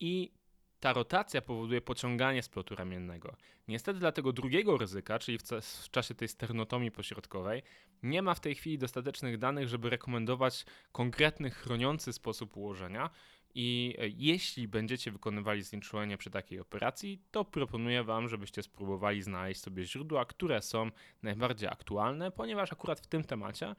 i 0.00 0.30
ta 0.80 0.92
rotacja 0.92 1.42
powoduje 1.42 1.80
pociąganie 1.80 2.42
splotu 2.42 2.74
ramiennego. 2.74 3.36
Niestety 3.68 3.98
dla 3.98 4.12
tego 4.12 4.32
drugiego 4.32 4.76
ryzyka, 4.76 5.18
czyli 5.18 5.38
w, 5.38 5.42
w, 5.42 5.90
czasie 5.90 6.14
tej 6.14 6.28
sternotomii 6.28 6.90
pośrodkowej, 6.90 7.62
nie 8.02 8.22
ma 8.22 8.34
w 8.34 8.40
tej 8.40 8.54
chwili 8.54 8.78
dostatecznych 8.78 9.38
danych, 9.38 9.68
żeby 9.68 9.90
rekomendować 9.90 10.64
konkretny 10.92 11.50
chroniący 11.50 12.12
sposób 12.12 12.56
ułożenia. 12.56 13.10
I 13.54 13.94
e, 13.98 14.08
jeśli 14.08 14.68
będziecie 14.68 15.12
wykonywali 15.12 15.62
znieczulenie 15.62 16.18
przy 16.18 16.30
takiej 16.30 16.60
operacji, 16.60 17.22
to 17.30 17.44
proponuję 17.44 18.04
Wam, 18.04 18.28
żebyście 18.28 18.62
spróbowali 18.62 19.22
znaleźć 19.22 19.60
sobie 19.60 19.84
źródła, 19.84 20.24
które 20.24 20.62
są 20.62 20.90
najbardziej 21.22 21.68
aktualne, 21.68 22.30
ponieważ 22.30 22.72
akurat 22.72 23.00
w 23.00 23.06
tym 23.06 23.24
temacie 23.24 23.74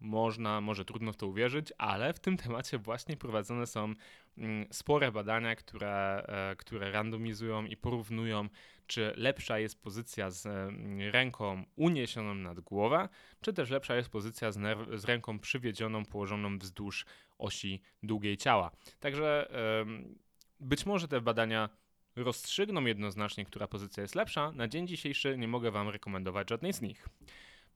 można, 0.00 0.60
może 0.60 0.84
trudno 0.84 1.12
w 1.12 1.16
to 1.16 1.26
uwierzyć, 1.26 1.72
ale 1.78 2.12
w 2.12 2.20
tym 2.20 2.36
temacie 2.36 2.78
właśnie 2.78 3.16
prowadzone 3.16 3.66
są 3.66 3.94
mm, 4.38 4.66
spore 4.70 5.12
badania, 5.12 5.56
które, 5.56 6.24
e, 6.28 6.56
które 6.56 6.90
randomizują 6.90 7.64
i 7.64 7.76
porównują, 7.76 8.48
czy 8.86 9.12
lepsza 9.16 9.58
jest 9.58 9.82
pozycja 9.82 10.30
z 10.30 10.46
mm, 10.46 11.10
ręką 11.10 11.64
uniesioną 11.76 12.34
nad 12.34 12.60
głowę, 12.60 13.08
czy 13.40 13.52
też 13.52 13.70
lepsza 13.70 13.96
jest 13.96 14.08
pozycja 14.08 14.52
z, 14.52 14.58
z 15.00 15.04
ręką 15.04 15.38
przywiedzioną, 15.38 16.04
położoną 16.04 16.58
wzdłuż 16.58 17.06
osi 17.38 17.82
długiej 18.02 18.36
ciała. 18.36 18.70
Także 19.00 19.48
być 20.60 20.86
może 20.86 21.08
te 21.08 21.20
badania 21.20 21.68
rozstrzygną 22.16 22.84
jednoznacznie, 22.84 23.44
która 23.44 23.68
pozycja 23.68 24.02
jest 24.02 24.14
lepsza. 24.14 24.52
Na 24.52 24.68
dzień 24.68 24.86
dzisiejszy 24.86 25.38
nie 25.38 25.48
mogę 25.48 25.70
Wam 25.70 25.88
rekomendować 25.88 26.50
żadnej 26.50 26.72
z 26.72 26.82
nich. 26.82 27.08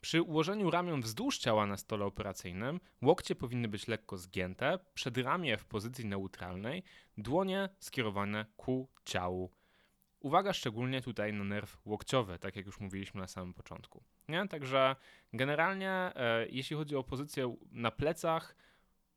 Przy 0.01 0.23
ułożeniu 0.23 0.71
ramion 0.71 1.01
wzdłuż 1.01 1.39
ciała 1.39 1.67
na 1.67 1.77
stole 1.77 2.05
operacyjnym 2.05 2.81
łokcie 3.03 3.35
powinny 3.35 3.69
być 3.69 3.89
lekko 3.89 4.17
zgięte, 4.17 4.79
przedramię 4.95 5.57
w 5.57 5.65
pozycji 5.65 6.07
neutralnej, 6.07 6.83
dłonie 7.19 7.69
skierowane 7.79 8.47
ku 8.57 8.89
ciału. 9.05 9.51
Uwaga 10.21 10.53
szczególnie 10.53 11.03
tutaj 11.03 11.33
na 11.33 11.45
nerw 11.45 11.79
łokciowy, 11.85 12.39
tak 12.39 12.57
jak 12.57 12.67
już 12.67 12.81
mówiliśmy 12.81 13.21
na 13.21 13.27
samym 13.27 13.55
początku. 13.55 14.05
Nie? 14.29 14.49
Także 14.49 14.97
generalnie, 15.33 15.91
e, 15.91 16.47
jeśli 16.51 16.77
chodzi 16.77 16.97
o 16.97 17.05
pozycję 17.05 17.57
na 17.73 17.91
plecach, 17.91 18.57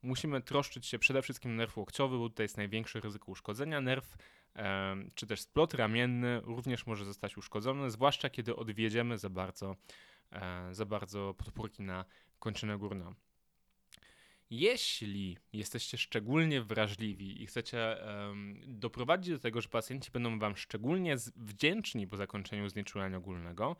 musimy 0.01 0.41
troszczyć 0.41 0.85
się 0.85 0.99
przede 0.99 1.21
wszystkim 1.21 1.55
nerw 1.55 1.77
łokciowy, 1.77 2.17
bo 2.17 2.29
tutaj 2.29 2.43
jest 2.43 2.57
największe 2.57 2.99
ryzyko 2.99 3.31
uszkodzenia. 3.31 3.81
Nerw 3.81 4.15
e, 4.55 4.95
czy 5.15 5.27
też 5.27 5.41
splot 5.41 5.73
ramienny 5.73 6.41
również 6.43 6.85
może 6.85 7.05
zostać 7.05 7.37
uszkodzony, 7.37 7.91
zwłaszcza 7.91 8.29
kiedy 8.29 8.55
odwiedziemy 8.55 9.17
za 9.17 9.29
bardzo 9.29 9.75
za 10.71 10.85
bardzo 10.85 11.33
podpórki 11.37 11.83
na 11.83 12.05
kończynę 12.39 12.77
górną. 12.77 13.13
Jeśli 14.49 15.37
jesteście 15.53 15.97
szczególnie 15.97 16.61
wrażliwi 16.61 17.43
i 17.43 17.45
chcecie 17.45 17.97
um, 18.05 18.59
doprowadzić 18.67 19.33
do 19.33 19.39
tego, 19.39 19.61
że 19.61 19.69
pacjenci 19.69 20.11
będą 20.11 20.39
Wam 20.39 20.57
szczególnie 20.57 21.15
wdzięczni 21.35 22.07
po 22.07 22.17
zakończeniu 22.17 22.69
znieczulenia 22.69 23.17
ogólnego, 23.17 23.75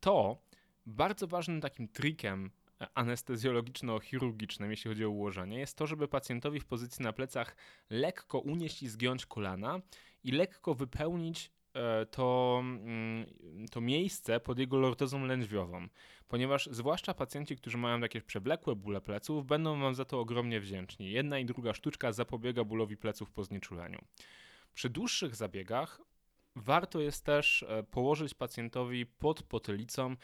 to 0.00 0.38
bardzo 0.86 1.26
ważnym 1.26 1.60
takim 1.60 1.88
trikiem 1.88 2.50
anestezjologiczno-chirurgicznym, 2.94 4.70
jeśli 4.70 4.88
chodzi 4.88 5.04
o 5.04 5.10
ułożenie, 5.10 5.58
jest 5.58 5.76
to, 5.76 5.86
żeby 5.86 6.08
pacjentowi 6.08 6.60
w 6.60 6.66
pozycji 6.66 7.02
na 7.02 7.12
plecach 7.12 7.56
lekko 7.90 8.38
unieść 8.38 8.82
i 8.82 8.88
zgiąć 8.88 9.26
kolana 9.26 9.80
i 10.24 10.32
lekko 10.32 10.74
wypełnić 10.74 11.50
E, 11.50 11.57
to, 12.10 12.58
mm, 12.60 13.26
to 13.70 13.80
miejsce 13.80 14.40
pod 14.40 14.58
jego 14.58 14.78
lortozą 14.78 15.26
lędźwiową, 15.26 15.88
ponieważ 16.28 16.68
zwłaszcza 16.72 17.14
pacjenci, 17.14 17.56
którzy 17.56 17.78
mają 17.78 18.00
jakieś 18.00 18.22
przewlekłe 18.22 18.76
bóle 18.76 19.00
pleców, 19.00 19.46
będą 19.46 19.80
Wam 19.80 19.94
za 19.94 20.04
to 20.04 20.20
ogromnie 20.20 20.60
wdzięczni. 20.60 21.10
Jedna 21.10 21.38
i 21.38 21.44
druga 21.44 21.74
sztuczka 21.74 22.12
zapobiega 22.12 22.64
bólowi 22.64 22.96
pleców 22.96 23.30
po 23.30 23.44
znieczuleniu. 23.44 23.98
Przy 24.74 24.90
dłuższych 24.90 25.34
zabiegach 25.34 26.00
warto 26.56 27.00
jest 27.00 27.24
też 27.24 27.62
e, 27.62 27.82
położyć 27.82 28.34
pacjentowi 28.34 29.06
pod 29.06 29.42
potylicą 29.42 30.16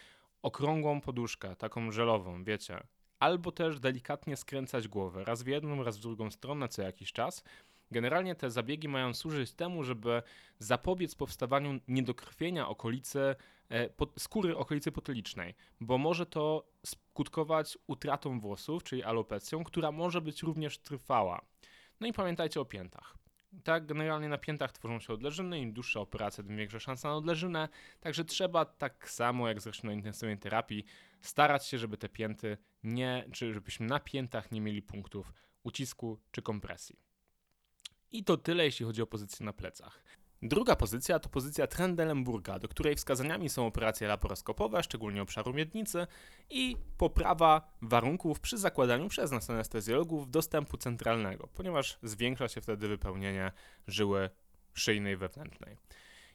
okrągłą 0.43 1.01
poduszkę, 1.01 1.57
taką 1.57 1.93
żelową, 1.93 2.45
wiecie, 2.45 2.81
albo 3.19 3.53
też 3.53 3.81
delikatnie 3.81 4.37
skręcać 4.37 4.89
głowę, 4.89 5.25
raz 5.25 5.43
w 5.43 5.47
jedną, 5.47 5.83
raz 5.83 5.99
w 5.99 6.01
drugą 6.01 6.31
stronę 6.31 6.69
co 6.69 6.83
jakiś 6.83 7.13
czas, 7.13 7.45
Generalnie 7.91 8.35
te 8.35 8.51
zabiegi 8.51 8.89
mają 8.89 9.15
służyć 9.15 9.53
temu, 9.53 9.85
żeby 9.85 10.23
zapobiec 10.59 11.15
powstawaniu 11.15 11.81
niedokrwienia 11.89 12.69
okolicy, 12.69 13.35
e, 13.71 13.89
skóry 14.19 14.57
okolicy 14.57 14.93
potylicznej, 14.93 15.55
bo 15.81 15.99
może 15.99 16.27
to 16.27 16.67
skutkować 16.87 17.79
utratą 17.87 18.41
włosów, 18.41 18.83
czyli 18.83 19.03
alopecją, 19.03 19.65
która 19.65 19.93
może 19.93 20.21
być 20.21 20.43
również 20.43 20.79
trwała. 20.79 21.41
No 22.01 22.07
i 22.07 22.13
pamiętajcie 22.13 22.61
o 22.61 22.65
piętach. 22.65 23.17
Tak, 23.65 23.87
generalnie 23.87 24.29
na 24.29 24.39
piętach 24.39 24.73
tworzą 24.73 25.01
się 25.01 25.13
odleżyny, 25.13 25.61
im 25.61 25.73
dłuższa 25.73 26.01
operacja, 26.01 26.45
tym 26.45 26.57
większa 26.57 26.81
szansa 26.81 27.09
na 27.09 27.17
odleżynę, 27.17 27.69
także 28.01 28.25
trzeba 28.25 28.65
tak 28.65 29.11
samo 29.11 29.49
jak 29.49 29.61
zresztą 29.61 29.89
na 29.89 29.95
intensywnej 29.95 30.39
terapii 30.39 30.85
starać 31.21 31.67
się, 31.67 31.79
żeby 31.79 31.97
te 31.97 32.09
pięty 32.09 32.57
nie, 32.83 33.25
czy 33.33 33.55
żebyśmy 33.55 33.87
na 33.87 34.01
piętach 34.01 34.53
nie 34.53 34.61
mieli 34.61 34.83
punktów 34.83 35.33
ucisku 35.63 36.21
czy 36.31 36.43
kompresji. 36.43 37.14
I 38.15 38.25
to 38.25 38.37
tyle, 38.37 38.65
jeśli 38.65 38.87
chodzi 38.87 39.03
o 39.03 39.07
pozycję 39.07 39.47
na 39.47 39.53
plecach. 39.53 40.05
Druga 40.43 40.77
pozycja 40.77 41.19
to 41.19 41.29
pozycja 41.29 41.67
Trendelenburga, 41.67 42.59
do 42.59 42.69
której 42.69 42.97
wskazaniami 42.97 43.49
są 43.49 43.67
operacje 43.67 44.09
laparoskopowe, 44.09 44.83
szczególnie 44.83 45.23
obszaru 45.23 45.53
miednicy 45.53 46.07
i 46.51 46.77
poprawa 46.99 47.73
warunków 47.83 48.41
przy 48.41 48.59
zakładaniu 48.59 49.09
przez 49.09 49.31
nas 49.31 49.51
anestezjologów 49.51 50.31
dostępu 50.31 50.77
centralnego, 50.77 51.49
ponieważ 51.55 51.99
zwiększa 52.03 52.49
się 52.49 52.61
wtedy 52.61 52.89
wypełnienie 52.89 53.53
żyły 53.87 54.31
szyjnej 54.75 55.17
wewnętrznej. 55.17 55.77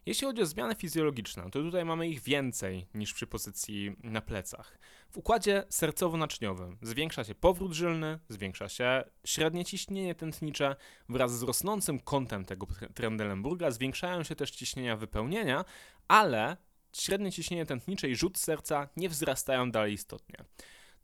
Jeśli 0.09 0.27
chodzi 0.27 0.41
o 0.41 0.45
zmiany 0.45 0.75
fizjologiczne, 0.75 1.43
to 1.43 1.49
tutaj 1.49 1.85
mamy 1.85 2.07
ich 2.07 2.21
więcej 2.21 2.87
niż 2.93 3.13
przy 3.13 3.27
pozycji 3.27 3.95
na 4.03 4.21
plecach. 4.21 4.79
W 5.09 5.17
układzie 5.17 5.63
sercowo-naczyniowym 5.69 6.77
zwiększa 6.81 7.23
się 7.23 7.35
powrót 7.35 7.73
żylny, 7.73 8.19
zwiększa 8.29 8.69
się 8.69 9.03
średnie 9.25 9.65
ciśnienie 9.65 10.15
tętnicze, 10.15 10.75
wraz 11.09 11.39
z 11.39 11.43
rosnącym 11.43 11.99
kątem 11.99 12.45
tego 12.45 12.67
Trendelenburga 12.93 13.71
zwiększają 13.71 14.23
się 14.23 14.35
też 14.35 14.51
ciśnienia 14.51 14.97
wypełnienia, 14.97 15.65
ale 16.07 16.57
średnie 16.93 17.31
ciśnienie 17.31 17.65
tętnicze 17.65 18.09
i 18.09 18.15
rzut 18.15 18.37
serca 18.37 18.89
nie 18.97 19.09
wzrastają 19.09 19.71
dalej 19.71 19.93
istotnie. 19.93 20.35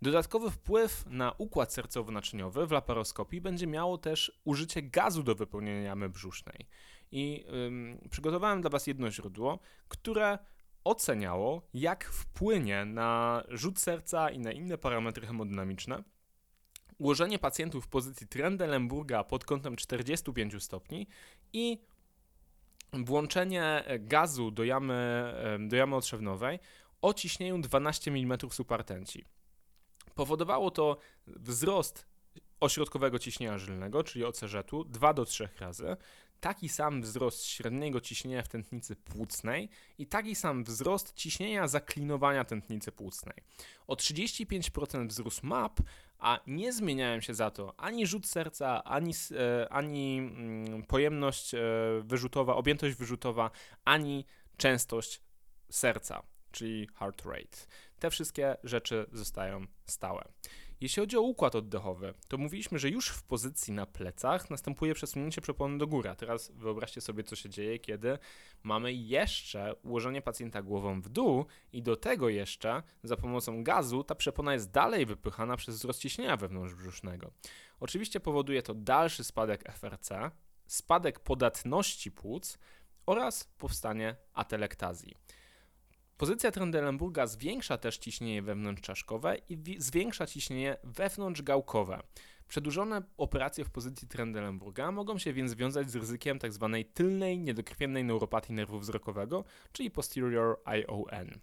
Dodatkowy 0.02 0.52
wpływ 0.52 1.04
na 1.08 1.32
układ 1.38 1.70
sercowo-naczyniowy 1.70 2.68
w 2.68 2.72
laparoskopii 2.72 3.42
będzie 3.42 3.68
miało 3.68 3.98
też 3.98 4.40
użycie 4.44 4.82
gazu 4.82 5.24
do 5.24 5.36
wypełnienia 5.36 5.82
jamy 5.82 6.10
brzusznej. 6.10 6.68
I 7.16 7.46
ym, 7.68 8.08
przygotowałem 8.10 8.62
dla 8.62 8.70
Was 8.70 8.88
jedno 8.88 9.12
źródło, 9.12 9.60
które 9.88 10.40
oceniało, 10.84 11.62
jak 11.74 12.06
wpłynie 12.06 12.86
na 12.86 13.44
rzut 13.50 13.80
serca 13.80 14.30
i 14.30 14.40
na 14.40 14.52
inne 14.52 14.78
parametry 14.78 15.28
hemodynamiczne 15.28 16.04
ułożenie 16.98 17.40
pacjentów 17.40 17.86
w 17.86 17.88
pozycji 17.88 18.28
Trendelenburga 18.28 19.24
pod 19.24 19.46
kątem 19.46 19.76
45 19.76 20.64
stopni 20.64 21.08
i 21.54 21.82
włączenie 22.94 23.84
gazu 24.00 24.52
do 24.52 24.64
jamy, 24.64 25.34
do 25.60 25.76
jamy 25.76 25.96
otrzewnowej 25.96 26.60
o 27.02 27.14
ciśnieniu 27.14 27.58
12 27.58 28.12
mm 28.12 28.38
supartenci. 28.52 29.26
Powodowało 30.16 30.72
to 30.72 30.98
wzrost 31.28 32.08
ośrodkowego 32.60 33.20
ciśnienia 33.20 33.58
żylnego, 33.58 34.04
czyli 34.04 34.26
OCZ-u, 34.26 34.84
2 34.84 35.14
do 35.14 35.26
3 35.26 35.50
razy, 35.60 35.98
taki 36.40 36.70
sam 36.70 37.02
wzrost 37.02 37.46
średniego 37.46 38.02
ciśnienia 38.02 38.42
w 38.42 38.48
tętnicy 38.48 38.96
płucnej 38.96 39.70
i 39.98 40.08
taki 40.08 40.36
sam 40.36 40.64
wzrost 40.64 41.14
ciśnienia 41.14 41.68
zaklinowania 41.68 42.44
tętnicy 42.44 42.92
płucnej. 42.92 43.36
O 43.88 43.96
35% 43.96 45.08
wzrósł 45.08 45.46
MAP, 45.46 45.80
a 46.20 46.40
nie 46.48 46.74
zmieniałem 46.74 47.22
się 47.22 47.34
za 47.34 47.52
to 47.52 47.80
ani 47.80 48.08
rzut 48.08 48.28
serca, 48.28 48.84
ani, 48.84 49.14
e, 49.32 49.70
ani 49.74 50.18
mm, 50.18 50.84
pojemność 50.84 51.54
e, 51.54 51.60
wyrzutowa, 52.04 52.56
objętość 52.56 52.96
wyrzutowa, 52.96 53.52
ani 53.86 54.26
częstość 54.58 55.22
serca, 55.70 56.24
czyli 56.52 56.88
heart 57.00 57.26
rate. 57.26 57.58
Te 58.00 58.10
wszystkie 58.10 58.58
rzeczy 58.64 59.06
zostają 59.12 59.66
stałe. 59.86 60.26
Jeśli 60.86 61.02
chodzi 61.02 61.18
o 61.18 61.22
układ 61.22 61.56
oddechowy, 61.56 62.14
to 62.28 62.38
mówiliśmy, 62.38 62.80
że 62.80 62.90
już 62.90 63.10
w 63.10 63.24
pozycji 63.24 63.74
na 63.74 63.86
plecach 63.86 64.50
następuje 64.50 64.94
przesunięcie 64.94 65.42
przepony 65.42 65.78
do 65.78 65.88
góry. 65.88 66.10
A 66.10 66.16
teraz 66.16 66.52
wyobraźcie 66.52 67.02
sobie, 67.02 67.24
co 67.24 67.36
się 67.36 67.50
dzieje, 67.50 67.80
kiedy 67.80 68.18
mamy 68.64 68.94
jeszcze 68.94 69.76
ułożenie 69.84 70.22
pacjenta 70.22 70.62
głową 70.62 71.02
w 71.02 71.10
dół 71.10 71.46
i 71.74 71.84
do 71.84 71.96
tego 71.96 72.30
jeszcze 72.30 72.84
za 73.04 73.18
pomocą 73.18 73.64
gazu 73.64 74.04
ta 74.04 74.16
przepona 74.16 74.54
jest 74.54 74.72
dalej 74.72 75.06
wypychana 75.06 75.58
przez 75.58 75.76
wzrost 75.76 76.00
ciśnienia 76.00 76.38
wewnątrzbrzusznego. 76.38 77.32
Oczywiście 77.80 78.20
powoduje 78.20 78.64
to 78.64 78.74
dalszy 78.74 79.24
spadek 79.24 79.64
FRC, 79.72 80.32
spadek 80.68 81.20
podatności 81.20 82.12
płuc 82.12 82.58
oraz 83.06 83.44
powstanie 83.44 84.16
atelektazji. 84.34 85.16
Pozycja 86.18 86.52
Trendelenburga 86.52 87.28
zwiększa 87.28 87.78
też 87.78 87.98
ciśnienie 87.98 88.42
wewnątrzczaszkowe 88.42 89.38
i 89.50 89.58
zwiększa 89.78 90.28
ciśnienie 90.28 90.78
wewnątrzgałkowe. 90.84 92.02
Przedłużone 92.48 93.02
operacje 93.18 93.66
w 93.66 93.70
pozycji 93.70 94.08
Trendelenburga 94.08 94.92
mogą 94.92 95.18
się 95.18 95.34
więc 95.34 95.54
wiązać 95.54 95.92
z 95.92 95.96
ryzykiem 95.96 96.40
tzw. 96.40 96.70
Tak 96.74 96.94
tylnej 96.94 97.40
niedokrwiennej 97.40 98.04
neuropatii 98.04 98.54
nerwu 98.54 98.80
wzrokowego, 98.80 99.44
czyli 99.72 99.92
posterior 99.92 100.60
ION. 100.66 101.40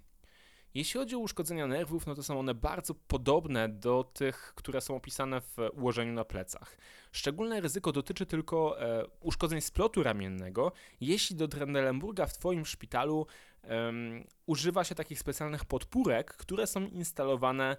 Jeśli 0.75 1.01
chodzi 1.01 1.17
o 1.17 1.19
uszkodzenia 1.19 1.67
nerwów, 1.67 2.07
no 2.07 2.15
to 2.15 2.23
są 2.23 2.39
one 2.39 2.55
bardzo 2.55 2.95
podobne 2.95 3.69
do 3.69 4.05
tych, 4.05 4.53
które 4.57 4.81
są 4.81 4.97
opisane 4.97 5.41
w 5.41 5.57
ułożeniu 5.73 6.13
na 6.13 6.25
plecach. 6.25 6.77
Szczególne 7.13 7.61
ryzyko 7.61 7.93
dotyczy 7.93 8.27
tylko 8.27 8.81
e, 8.81 9.07
uszkodzeń 9.21 9.61
splotu 9.61 10.03
ramiennego, 10.03 10.73
jeśli 11.01 11.37
do 11.37 11.49
Trendelenburga 11.49 12.27
w 12.27 12.39
Twoim 12.39 12.67
szpitalu 12.67 13.27
um, 13.63 14.25
używa 14.47 14.85
się 14.85 14.95
takich 14.95 15.19
specjalnych 15.19 15.65
podpórek, 15.65 16.37
które 16.37 16.67
są 16.67 16.87
instalowane 16.87 17.77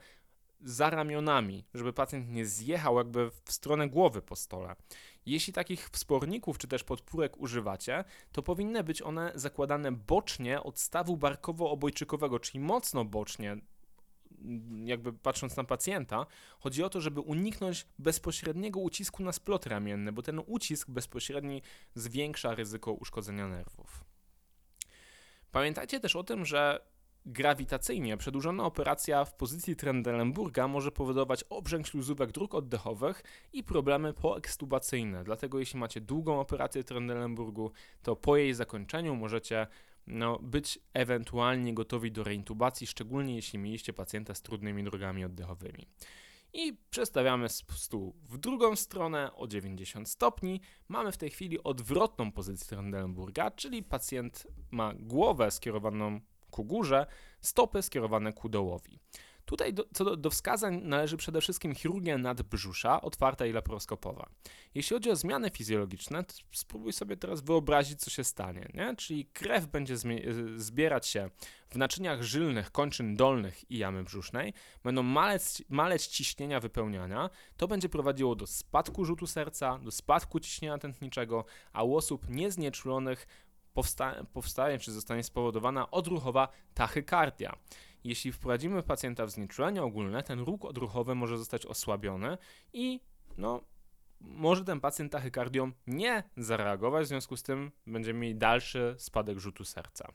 za 0.63 0.89
ramionami, 0.89 1.65
żeby 1.73 1.93
pacjent 1.93 2.29
nie 2.29 2.45
zjechał 2.45 2.97
jakby 2.97 3.31
w 3.45 3.51
stronę 3.51 3.89
głowy 3.89 4.21
po 4.21 4.35
stole. 4.35 4.75
Jeśli 5.25 5.53
takich 5.53 5.89
wsporników 5.89 6.57
czy 6.57 6.67
też 6.67 6.83
podpórek 6.83 7.37
używacie, 7.37 8.03
to 8.31 8.43
powinny 8.43 8.83
być 8.83 9.01
one 9.01 9.31
zakładane 9.35 9.91
bocznie 9.91 10.63
od 10.63 10.79
stawu 10.79 11.17
barkowo-obojczykowego, 11.17 12.39
czyli 12.39 12.59
mocno 12.59 13.05
bocznie, 13.05 13.57
jakby 14.85 15.13
patrząc 15.13 15.57
na 15.57 15.63
pacjenta, 15.63 16.25
chodzi 16.59 16.83
o 16.83 16.89
to, 16.89 17.01
żeby 17.01 17.19
uniknąć 17.19 17.87
bezpośredniego 17.99 18.79
ucisku 18.79 19.23
na 19.23 19.31
splot 19.31 19.65
ramienny, 19.65 20.11
bo 20.11 20.21
ten 20.21 20.41
ucisk 20.47 20.89
bezpośredni 20.89 21.61
zwiększa 21.95 22.55
ryzyko 22.55 22.93
uszkodzenia 22.93 23.47
nerwów. 23.47 24.12
Pamiętajcie 25.53 25.99
też 25.99 26.15
o 26.15 26.23
tym, 26.23 26.45
że 26.45 26.85
grawitacyjnie 27.25 28.17
przedłużona 28.17 28.65
operacja 28.65 29.25
w 29.25 29.33
pozycji 29.33 29.75
Trendelenburga 29.75 30.67
może 30.67 30.91
powodować 30.91 31.43
obrzęk 31.49 31.87
śluzówek 31.87 32.31
dróg 32.31 32.55
oddechowych 32.55 33.23
i 33.53 33.63
problemy 33.63 34.13
poekstubacyjne. 34.13 35.23
Dlatego 35.23 35.59
jeśli 35.59 35.79
macie 35.79 36.01
długą 36.01 36.39
operację 36.39 36.83
Trendelenburgu, 36.83 37.71
to 38.01 38.15
po 38.15 38.37
jej 38.37 38.53
zakończeniu 38.53 39.15
możecie 39.15 39.67
no, 40.07 40.39
być 40.39 40.79
ewentualnie 40.93 41.73
gotowi 41.73 42.11
do 42.11 42.23
reintubacji, 42.23 42.87
szczególnie 42.87 43.35
jeśli 43.35 43.59
mieliście 43.59 43.93
pacjenta 43.93 44.35
z 44.35 44.41
trudnymi 44.41 44.83
drogami 44.83 45.25
oddechowymi. 45.25 45.87
I 46.53 46.77
przestawiamy 46.89 47.49
stół 47.49 48.15
w 48.29 48.37
drugą 48.37 48.75
stronę 48.75 49.35
o 49.35 49.47
90 49.47 50.09
stopni. 50.09 50.61
Mamy 50.87 51.11
w 51.11 51.17
tej 51.17 51.29
chwili 51.29 51.63
odwrotną 51.63 52.31
pozycję 52.31 52.67
Trendelenburga, 52.67 53.51
czyli 53.51 53.83
pacjent 53.83 54.47
ma 54.71 54.93
głowę 54.93 55.51
skierowaną 55.51 56.19
ku 56.51 56.65
górze, 56.65 57.05
stopy 57.41 57.81
skierowane 57.81 58.33
ku 58.33 58.49
dołowi. 58.49 58.99
Tutaj 59.45 59.73
do, 59.73 59.85
co 59.93 60.05
do, 60.05 60.15
do, 60.15 60.29
wskazań 60.29 60.81
należy 60.83 61.17
przede 61.17 61.41
wszystkim 61.41 61.75
chirurgia 61.75 62.17
nadbrzusza, 62.17 63.01
otwarta 63.01 63.45
i 63.45 63.51
laparoskopowa. 63.51 64.29
Jeśli 64.75 64.93
chodzi 64.93 65.11
o 65.11 65.15
zmiany 65.15 65.49
fizjologiczne, 65.49 66.23
to 66.23 66.33
spróbuj 66.51 66.93
sobie 66.93 67.17
teraz 67.17 67.41
wyobrazić, 67.41 67.99
co 67.99 68.09
się 68.09 68.23
stanie. 68.23 68.69
Nie? 68.73 68.95
Czyli 68.95 69.25
krew 69.25 69.67
będzie 69.67 69.95
zbierać 70.55 71.07
się 71.07 71.29
w 71.69 71.77
naczyniach 71.77 72.21
żylnych 72.21 72.71
kończyn 72.71 73.15
dolnych 73.15 73.71
i 73.71 73.77
jamy 73.77 74.03
brzusznej, 74.03 74.53
będą 74.83 75.03
malec, 75.03 75.63
maleć 75.69 76.07
ciśnienia 76.07 76.59
wypełniania. 76.59 77.29
To 77.57 77.67
będzie 77.67 77.89
prowadziło 77.89 78.35
do 78.35 78.47
spadku 78.47 79.05
rzutu 79.05 79.27
serca, 79.27 79.79
do 79.79 79.91
spadku 79.91 80.39
ciśnienia 80.39 80.77
tętniczego, 80.77 81.45
a 81.73 81.83
u 81.83 81.95
osób 81.95 82.29
nieznieczulonych 82.29 83.27
powsta 83.73 84.25
powstaje 84.33 84.79
czy 84.79 84.91
zostanie 84.91 85.23
spowodowana 85.23 85.91
odruchowa 85.91 86.47
tachykardia. 86.73 87.55
Jeśli 88.03 88.31
wprowadzimy 88.31 88.83
pacjenta 88.83 89.25
w 89.25 89.29
znieczulenie 89.29 89.83
ogólne, 89.83 90.23
ten 90.23 90.39
ruch 90.39 90.65
odruchowy 90.65 91.15
może 91.15 91.37
zostać 91.37 91.65
osłabiony 91.65 92.37
i 92.73 92.99
no, 93.37 93.61
może 94.21 94.65
ten 94.65 94.79
pacjent 94.79 95.11
tachykardią 95.11 95.71
nie 95.87 96.23
zareagować, 96.37 97.05
w 97.05 97.07
związku 97.07 97.37
z 97.37 97.43
tym 97.43 97.71
będziemy 97.87 98.19
mieli 98.19 98.35
dalszy 98.35 98.95
spadek 98.97 99.39
rzutu 99.39 99.65
serca. 99.65 100.13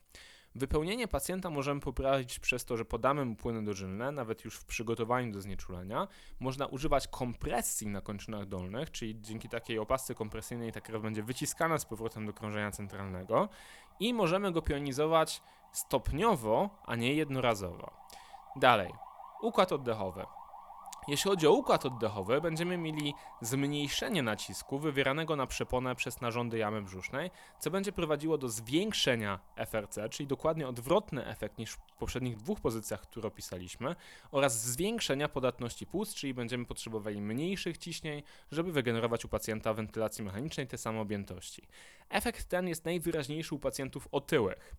Wypełnienie 0.55 1.09
pacjenta 1.09 1.51
możemy 1.51 1.81
poprawić 1.81 2.39
przez 2.39 2.65
to, 2.65 2.77
że 2.77 2.85
podamy 2.85 3.25
mu 3.25 3.37
płyny 3.37 3.65
dożylne, 3.65 4.13
nawet 4.13 4.45
już 4.45 4.57
w 4.57 4.65
przygotowaniu 4.65 5.33
do 5.33 5.41
znieczulenia. 5.41 6.09
Można 6.41 6.67
używać 6.67 7.09
kompresji 7.09 7.87
na 7.87 8.01
kończynach 8.01 8.47
dolnych, 8.47 8.91
czyli 8.91 9.21
dzięki 9.21 9.49
takiej 9.49 9.79
opasce 9.79 10.15
kompresyjnej 10.15 10.73
ta 10.73 10.81
krew 10.81 11.03
będzie 11.03 11.23
wyciskana 11.23 11.79
z 11.79 11.85
powrotem 11.85 12.27
do 12.27 12.33
krążenia 12.33 12.71
centralnego 12.71 13.49
i 14.01 14.15
możemy 14.15 14.53
go 14.53 14.63
pionizować 14.63 15.43
stopniowo, 15.73 16.71
a 16.87 16.97
nie 16.97 17.15
jednorazowo. 17.15 17.91
Dalej, 18.57 18.93
układ 19.43 19.73
oddechowy. 19.73 20.27
Jeśli 21.09 21.31
chodzi 21.31 21.47
o 21.47 21.53
układ 21.53 21.87
oddechowy, 21.87 22.41
będziemy 22.41 22.79
mieli 22.79 23.15
zmniejszenie 23.41 24.23
nacisku 24.23 24.79
wywieranego 24.79 25.37
na 25.37 25.47
przeponę 25.47 25.95
przez 25.95 26.21
narządy 26.21 26.59
jamy 26.59 26.83
brzusznej, 26.83 27.31
co 27.59 27.71
będzie 27.71 27.93
prowadziło 27.93 28.39
do 28.39 28.49
zwiększenia 28.49 29.39
FRC, 29.57 30.09
czyli 30.09 30.27
dokładnie 30.27 30.69
odwrotny 30.69 31.27
efekt 31.27 31.59
niż 31.59 31.73
w 31.73 31.79
poprzednich 31.99 32.37
dwóch 32.37 32.61
pozycjach, 32.61 33.01
które 33.01 33.29
opisaliśmy, 33.29 33.97
oraz 34.31 34.65
zwiększenia 34.65 35.29
podatności 35.29 35.87
płuc, 35.87 36.15
czyli 36.15 36.35
będziemy 36.35 36.65
potrzebowali 36.65 37.21
mniejszych 37.21 37.79
ciśnień, 37.79 38.23
żeby 38.53 38.73
wygenerować 38.73 39.25
u 39.25 39.29
pacjenta 39.29 39.75
wentylacji 39.75 40.25
mechanicznej 40.25 40.67
te 40.67 40.79
same 40.79 41.01
objętości. 41.01 41.69
Efekt 42.09 42.49
ten 42.49 42.69
jest 42.69 42.85
najwyraźniejszy 42.85 43.55
u 43.55 43.59
pacjentów 43.59 44.09
otyłych. 44.13 44.75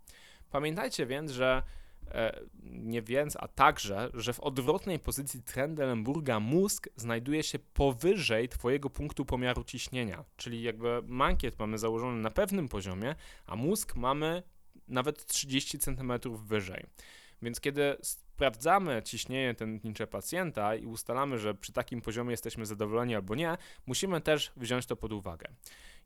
Pamiętajcie 0.51 1.05
więc, 1.05 1.31
że 1.31 1.63
E, 2.12 2.39
nie 2.63 3.01
więc, 3.01 3.38
a 3.39 3.47
także, 3.47 4.09
że 4.13 4.33
w 4.33 4.39
odwrotnej 4.39 4.99
pozycji 4.99 5.41
Trendelenburga 5.43 6.39
mózg 6.39 6.89
znajduje 6.95 7.43
się 7.43 7.59
powyżej 7.59 8.49
Twojego 8.49 8.89
punktu 8.89 9.25
pomiaru 9.25 9.63
ciśnienia, 9.63 10.25
czyli 10.38 10.62
jakby 10.62 11.01
mankiet 11.07 11.59
mamy 11.59 11.77
założony 11.77 12.21
na 12.21 12.31
pewnym 12.31 12.69
poziomie, 12.69 13.15
a 13.45 13.55
mózg 13.55 13.95
mamy 13.95 14.43
nawet 14.88 15.25
30 15.25 15.79
cm 15.79 16.13
wyżej. 16.33 16.85
Więc 17.41 17.59
kiedy 17.62 17.97
sprawdzamy 18.39 19.02
ciśnienie 19.04 19.54
tętnicze 19.54 20.08
pacjenta 20.08 20.75
i 20.75 20.86
ustalamy, 20.86 21.38
że 21.39 21.54
przy 21.54 21.73
takim 21.73 22.02
poziomie 22.02 22.32
jesteśmy 22.32 22.65
zadowoleni 22.65 23.15
albo 23.15 23.36
nie, 23.36 23.58
musimy 23.86 24.21
też 24.21 24.52
wziąć 24.56 24.86
to 24.86 24.95
pod 24.95 25.13
uwagę. 25.13 25.47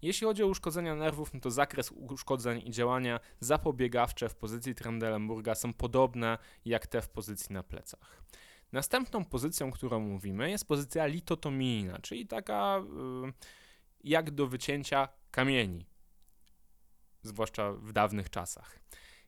Jeśli 0.02 0.28
chodzi 0.28 0.44
o 0.44 0.48
uszkodzenia 0.48 0.96
nerwów, 0.96 1.34
no 1.34 1.40
to 1.40 1.52
zakres 1.52 1.92
uszkodzeń 1.92 2.62
i 2.66 2.72
działania 2.72 3.20
zapobiegawcze 3.40 4.30
w 4.30 4.36
pozycji 4.36 4.76
Trendelenburga 4.76 5.56
są 5.56 5.74
podobne 5.74 6.38
jak 6.66 6.88
te 6.88 7.02
w 7.02 7.10
pozycji 7.10 7.54
na 7.54 7.64
plecach. 7.64 8.24
Następną 8.72 9.26
pozycją, 9.26 9.72
którą 9.72 10.00
mówimy, 10.00 10.50
jest 10.50 10.68
pozycja 10.68 11.06
litotomijna, 11.06 12.00
czyli 12.00 12.28
taka 12.28 12.82
yy, 13.24 13.34
jak 14.04 14.32
do 14.32 14.48
wycięcia 14.48 15.08
kamieni, 15.32 15.86
zwłaszcza 17.22 17.74
w 17.74 17.92
dawnych 17.92 18.30
czasach. 18.30 18.80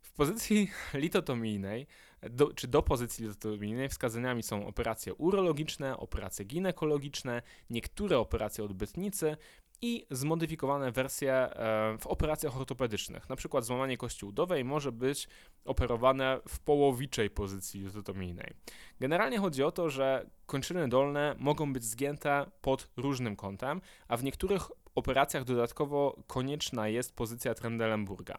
W 0.01 0.11
pozycji 0.11 0.71
litotomijnej, 0.93 1.87
do, 2.29 2.53
czy 2.53 2.67
do 2.67 2.81
pozycji 2.81 3.27
litotomijnej 3.27 3.89
wskazaniami 3.89 4.43
są 4.43 4.67
operacje 4.67 5.13
urologiczne, 5.13 5.97
operacje 5.97 6.45
ginekologiczne, 6.45 7.41
niektóre 7.69 8.19
operacje 8.19 8.63
odbytnicy 8.63 9.37
i 9.81 10.05
zmodyfikowane 10.11 10.91
wersje 10.91 11.33
e, 11.33 11.97
w 11.97 12.07
operacjach 12.07 12.57
ortopedycznych. 12.57 13.29
Na 13.29 13.35
przykład 13.35 13.65
złamanie 13.65 13.97
kości 13.97 14.25
udowej 14.25 14.63
może 14.63 14.91
być 14.91 15.27
operowane 15.65 16.39
w 16.47 16.59
połowiczej 16.59 17.29
pozycji 17.29 17.81
litotomijnej. 17.81 18.53
Generalnie 18.99 19.39
chodzi 19.39 19.63
o 19.63 19.71
to, 19.71 19.89
że 19.89 20.29
kończyny 20.45 20.87
dolne 20.87 21.35
mogą 21.39 21.73
być 21.73 21.83
zgięte 21.83 22.45
pod 22.61 22.89
różnym 22.97 23.35
kątem, 23.35 23.81
a 24.07 24.17
w 24.17 24.23
niektórych 24.23 24.61
operacjach 24.95 25.43
dodatkowo 25.43 26.23
konieczna 26.27 26.87
jest 26.87 27.15
pozycja 27.15 27.53
Trendelenburga. 27.53 28.37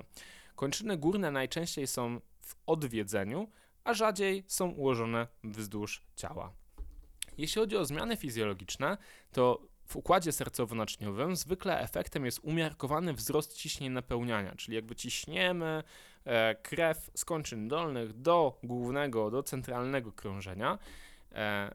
Kończyny 0.56 0.96
górne 0.96 1.30
najczęściej 1.30 1.86
są 1.86 2.20
w 2.40 2.54
odwiedzeniu, 2.66 3.48
a 3.86 3.94
rzadziej 3.94 4.44
są 4.46 4.70
ułożone 4.70 5.26
wzdłuż 5.44 6.02
ciała. 6.16 6.52
Jeśli 7.38 7.60
chodzi 7.60 7.76
o 7.76 7.84
zmiany 7.84 8.16
fizjologiczne, 8.16 8.98
to 9.32 9.62
w 9.86 9.96
układzie 9.96 10.30
sercowo-naczyniowym 10.30 11.36
zwykle 11.36 11.80
efektem 11.80 12.24
jest 12.24 12.40
umiarkowany 12.42 13.12
wzrost 13.12 13.54
ciśnień 13.54 13.92
napełniania, 13.92 14.54
czyli 14.56 14.74
jakby 14.74 14.94
ciśniemy 14.94 15.82
e, 16.24 16.54
krew 16.54 17.10
z 17.14 17.24
kończyn 17.24 17.68
dolnych 17.68 18.12
do 18.12 18.58
głównego, 18.62 19.30
do 19.30 19.42
centralnego 19.42 20.12
krążenia, 20.12 20.78
e, 21.32 21.74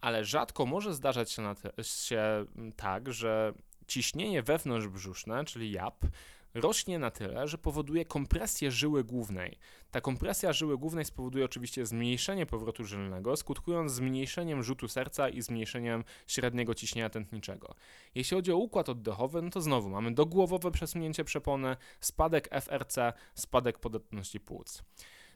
ale 0.00 0.24
rzadko 0.24 0.66
może 0.66 0.94
zdarzać 0.94 1.32
się, 1.32 1.54
się 1.82 2.46
tak, 2.76 3.12
że 3.12 3.52
ciśnienie 3.86 4.42
wewnątrzbrzuszne, 4.42 5.44
czyli 5.44 5.72
JAP, 5.72 6.04
rośnie 6.54 6.98
na 6.98 7.10
tyle, 7.10 7.48
że 7.48 7.58
powoduje 7.58 8.04
kompresję 8.04 8.70
żyły 8.70 9.04
głównej. 9.04 9.58
Ta 9.90 10.00
kompresja 10.00 10.52
żyły 10.52 10.78
głównej 10.78 11.04
spowoduje 11.04 11.44
oczywiście 11.44 11.86
zmniejszenie 11.86 12.46
powrotu 12.46 12.84
żylnego, 12.84 13.36
skutkując 13.36 13.92
zmniejszeniem 13.92 14.62
rzutu 14.62 14.88
serca 14.88 15.28
i 15.28 15.42
zmniejszeniem 15.42 16.04
średniego 16.26 16.74
ciśnienia 16.74 17.10
tętniczego. 17.10 17.74
Jeśli 18.14 18.34
chodzi 18.34 18.52
o 18.52 18.56
układ 18.56 18.88
oddechowy, 18.88 19.42
no 19.42 19.50
to 19.50 19.60
znowu 19.60 19.90
mamy 19.90 20.14
dogłowowe 20.14 20.70
przesunięcie 20.70 21.24
przepony, 21.24 21.76
spadek 22.00 22.48
FRC, 22.60 23.12
spadek 23.34 23.78
podatności 23.78 24.40
płuc. 24.40 24.82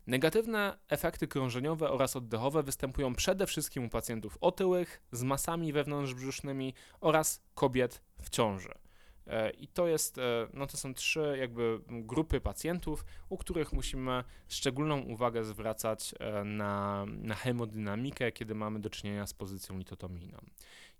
Negatywne 0.07 0.79
efekty 0.89 1.29
krążeniowe 1.29 1.91
oraz 1.91 2.17
oddechowe 2.17 2.63
występują 2.63 3.15
przede 3.15 3.47
wszystkim 3.47 3.85
u 3.85 3.89
pacjentów 3.89 4.39
otyłych, 4.41 5.03
z 5.13 5.23
masami 5.23 5.73
wewnątrzbrzusznymi 5.73 6.75
oraz 7.01 7.43
kobiet 7.55 8.03
w 8.23 8.31
ciąży. 8.31 8.88
E, 9.29 9.51
I 9.51 9.69
to 9.69 9.87
jest, 9.87 10.19
e, 10.19 10.49
no 10.55 10.67
to 10.67 10.77
są 10.77 10.95
trzy 10.95 11.37
jakby 11.41 11.81
grupy 11.89 12.41
pacjentów, 12.41 13.05
u 13.29 13.37
których 13.37 13.73
musimy 13.73 14.25
szczególną 14.49 15.01
uwagę 15.01 15.45
zwracać 15.45 16.15
e, 16.19 16.45
na, 16.45 17.05
na 17.07 17.35
hemodynamikę, 17.35 18.33
kiedy 18.33 18.55
mamy 18.55 18.81
do 18.81 18.91
czynienia 18.91 19.27
z 19.27 19.35
pozycją 19.35 19.79
litotomijną. 19.79 20.39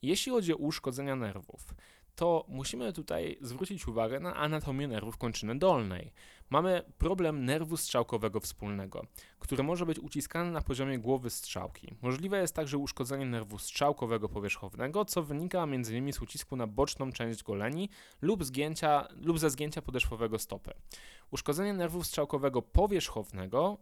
Jeśli 0.03 0.33
chodzi 0.33 0.53
o 0.53 0.57
uszkodzenia 0.57 1.17
nerwów, 1.17 1.75
to 2.19 2.45
musimy 2.49 2.93
tutaj 2.93 3.39
zwrócić 3.41 3.89
uwagę 3.89 4.21
na 4.21 4.35
anatomię 4.35 4.89
nerwów 4.89 5.17
kończyny 5.17 5.59
dolnej. 5.59 6.13
Mamy 6.51 6.83
problem 6.99 7.45
nerwu 7.45 7.77
strzałkowego 7.77 8.41
wspólnego, 8.41 9.07
który 9.39 9.63
może 9.63 9.87
być 9.87 9.99
uciskany 9.99 10.51
na 10.51 10.61
poziomie 10.61 10.99
głowy 10.99 11.31
strzałki. 11.31 11.95
Możliwe 12.03 12.41
jest 12.41 12.55
także 12.55 12.79
uszkodzenie 12.79 13.27
nerwu 13.27 13.59
strzałkowego 13.59 14.29
powierzchownego, 14.29 15.05
co 15.05 15.23
wynika 15.23 15.63
m.in. 15.63 16.13
z 16.13 16.21
ucisku 16.21 16.57
na 16.57 16.67
boczną 16.67 17.13
część 17.13 17.43
goleni 17.43 17.89
lub, 18.23 18.45
zgięcia, 18.45 19.09
lub 19.17 19.39
ze 19.39 19.51
zgięcia 19.51 19.83
podeszwowego 19.83 20.39
stopy. 20.39 20.73
Uszkodzenie 21.31 21.73
nerwu 21.73 22.05
strzałkowego 22.05 22.63
powierzchownego 22.63 23.79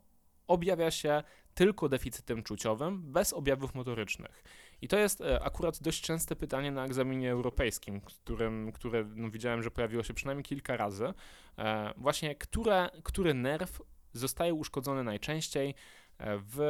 objawia 0.46 0.90
się 0.90 1.22
tylko 1.56 1.88
deficytem 1.88 2.42
czuciowym, 2.42 3.12
bez 3.12 3.32
objawów 3.32 3.74
motorycznych. 3.74 4.44
I 4.82 4.88
to 4.88 4.98
jest 4.98 5.20
e, 5.20 5.42
akurat 5.42 5.82
dość 5.82 6.02
częste 6.02 6.36
pytanie 6.36 6.70
na 6.70 6.84
egzaminie 6.84 7.30
europejskim, 7.30 8.00
którym, 8.00 8.72
które 8.72 9.04
no, 9.14 9.30
widziałem, 9.30 9.62
że 9.62 9.70
pojawiło 9.70 10.02
się 10.02 10.14
przynajmniej 10.14 10.44
kilka 10.44 10.76
razy. 10.76 11.14
E, 11.58 11.94
właśnie, 11.96 12.34
które, 12.34 12.88
który 13.02 13.34
nerw 13.34 13.82
zostaje 14.12 14.54
uszkodzony 14.54 15.04
najczęściej 15.04 15.74
e, 16.18 16.38
w 16.38 16.60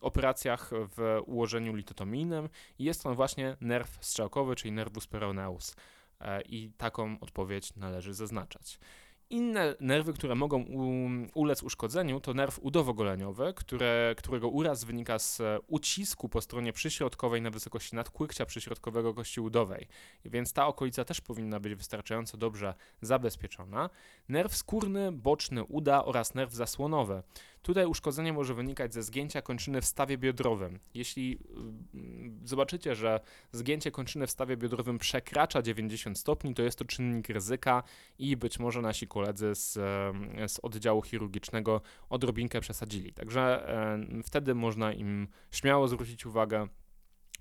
operacjach 0.00 0.70
w 0.96 1.20
ułożeniu 1.26 1.74
litotomijnym 1.74 2.48
i 2.78 2.84
jest 2.84 3.06
on 3.06 3.14
właśnie 3.14 3.56
nerw 3.60 3.98
strzałkowy, 4.00 4.56
czyli 4.56 4.72
nervus 4.72 5.06
peroneus. 5.06 5.76
I 6.46 6.70
taką 6.76 7.20
odpowiedź 7.20 7.76
należy 7.76 8.14
zaznaczać. 8.14 8.78
Inne 9.32 9.74
nerwy, 9.80 10.12
które 10.12 10.34
mogą 10.34 10.64
ulec 11.34 11.62
uszkodzeniu, 11.62 12.20
to 12.20 12.34
nerw 12.34 12.58
udowogoleniowy, 12.62 13.54
które, 13.56 14.14
którego 14.18 14.48
uraz 14.48 14.84
wynika 14.84 15.18
z 15.18 15.40
e, 15.40 15.58
ucisku 15.66 16.28
po 16.28 16.40
stronie 16.40 16.72
przyśrodkowej 16.72 17.42
na 17.42 17.50
wysokości 17.50 17.96
nadkłykcia 17.96 18.46
przyśrodkowego 18.46 19.14
kości 19.14 19.40
udowej, 19.40 19.88
więc 20.24 20.52
ta 20.52 20.66
okolica 20.66 21.04
też 21.04 21.20
powinna 21.20 21.60
być 21.60 21.74
wystarczająco 21.74 22.36
dobrze 22.36 22.74
zabezpieczona. 23.00 23.90
Nerw 24.28 24.56
skórny, 24.56 25.12
boczny 25.12 25.64
uda 25.64 26.04
oraz 26.04 26.34
nerw 26.34 26.52
zasłonowy. 26.52 27.22
Tutaj 27.62 27.86
uszkodzenie 27.86 28.32
może 28.32 28.54
wynikać 28.54 28.94
ze 28.94 29.02
zgięcia 29.02 29.42
kończyny 29.42 29.80
w 29.80 29.84
stawie 29.84 30.18
biodrowym. 30.18 30.78
Jeśli 30.94 31.38
y, 31.94 32.48
zobaczycie, 32.48 32.94
że 32.94 33.20
zgięcie 33.52 33.90
kończyny 33.90 34.26
w 34.26 34.30
stawie 34.30 34.56
biodrowym 34.56 34.98
przekracza 34.98 35.62
90 35.62 36.18
stopni, 36.18 36.54
to 36.54 36.62
jest 36.62 36.78
to 36.78 36.84
czynnik 36.84 37.28
ryzyka 37.28 37.82
i 38.18 38.36
być 38.36 38.58
może 38.58 38.82
nasi 38.82 39.08
koledzy 39.08 39.54
z, 39.54 39.72
z 40.52 40.58
oddziału 40.62 41.02
chirurgicznego 41.02 41.80
odrobinkę 42.10 42.60
przesadzili. 42.60 43.12
Także 43.12 43.68
e, 43.68 44.22
wtedy 44.22 44.54
można 44.54 44.92
im 44.92 45.28
śmiało 45.50 45.88
zwrócić 45.88 46.26
uwagę 46.26 46.68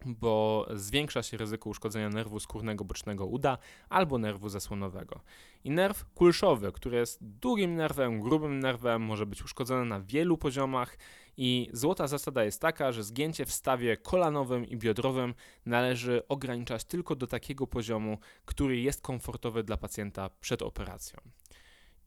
bo 0.05 0.65
zwiększa 0.73 1.23
się 1.23 1.37
ryzyko 1.37 1.69
uszkodzenia 1.69 2.09
nerwu 2.09 2.39
skórnego 2.39 2.85
bocznego 2.85 3.25
uda 3.25 3.57
albo 3.89 4.17
nerwu 4.17 4.49
zasłonowego. 4.49 5.21
I 5.63 5.71
nerw 5.71 6.05
kulszowy, 6.15 6.71
który 6.71 6.97
jest 6.97 7.19
długim 7.21 7.75
nerwem, 7.75 8.19
grubym 8.19 8.59
nerwem, 8.59 9.01
może 9.01 9.25
być 9.25 9.43
uszkodzony 9.43 9.85
na 9.85 10.01
wielu 10.01 10.37
poziomach 10.37 10.97
i 11.37 11.69
złota 11.73 12.07
zasada 12.07 12.43
jest 12.43 12.61
taka, 12.61 12.91
że 12.91 13.03
zgięcie 13.03 13.45
w 13.45 13.51
stawie 13.51 13.97
kolanowym 13.97 14.65
i 14.65 14.77
biodrowym 14.77 15.33
należy 15.65 16.27
ograniczać 16.27 16.83
tylko 16.83 17.15
do 17.15 17.27
takiego 17.27 17.67
poziomu, 17.67 18.17
który 18.45 18.79
jest 18.79 19.01
komfortowy 19.01 19.63
dla 19.63 19.77
pacjenta 19.77 20.29
przed 20.41 20.61
operacją. 20.61 21.19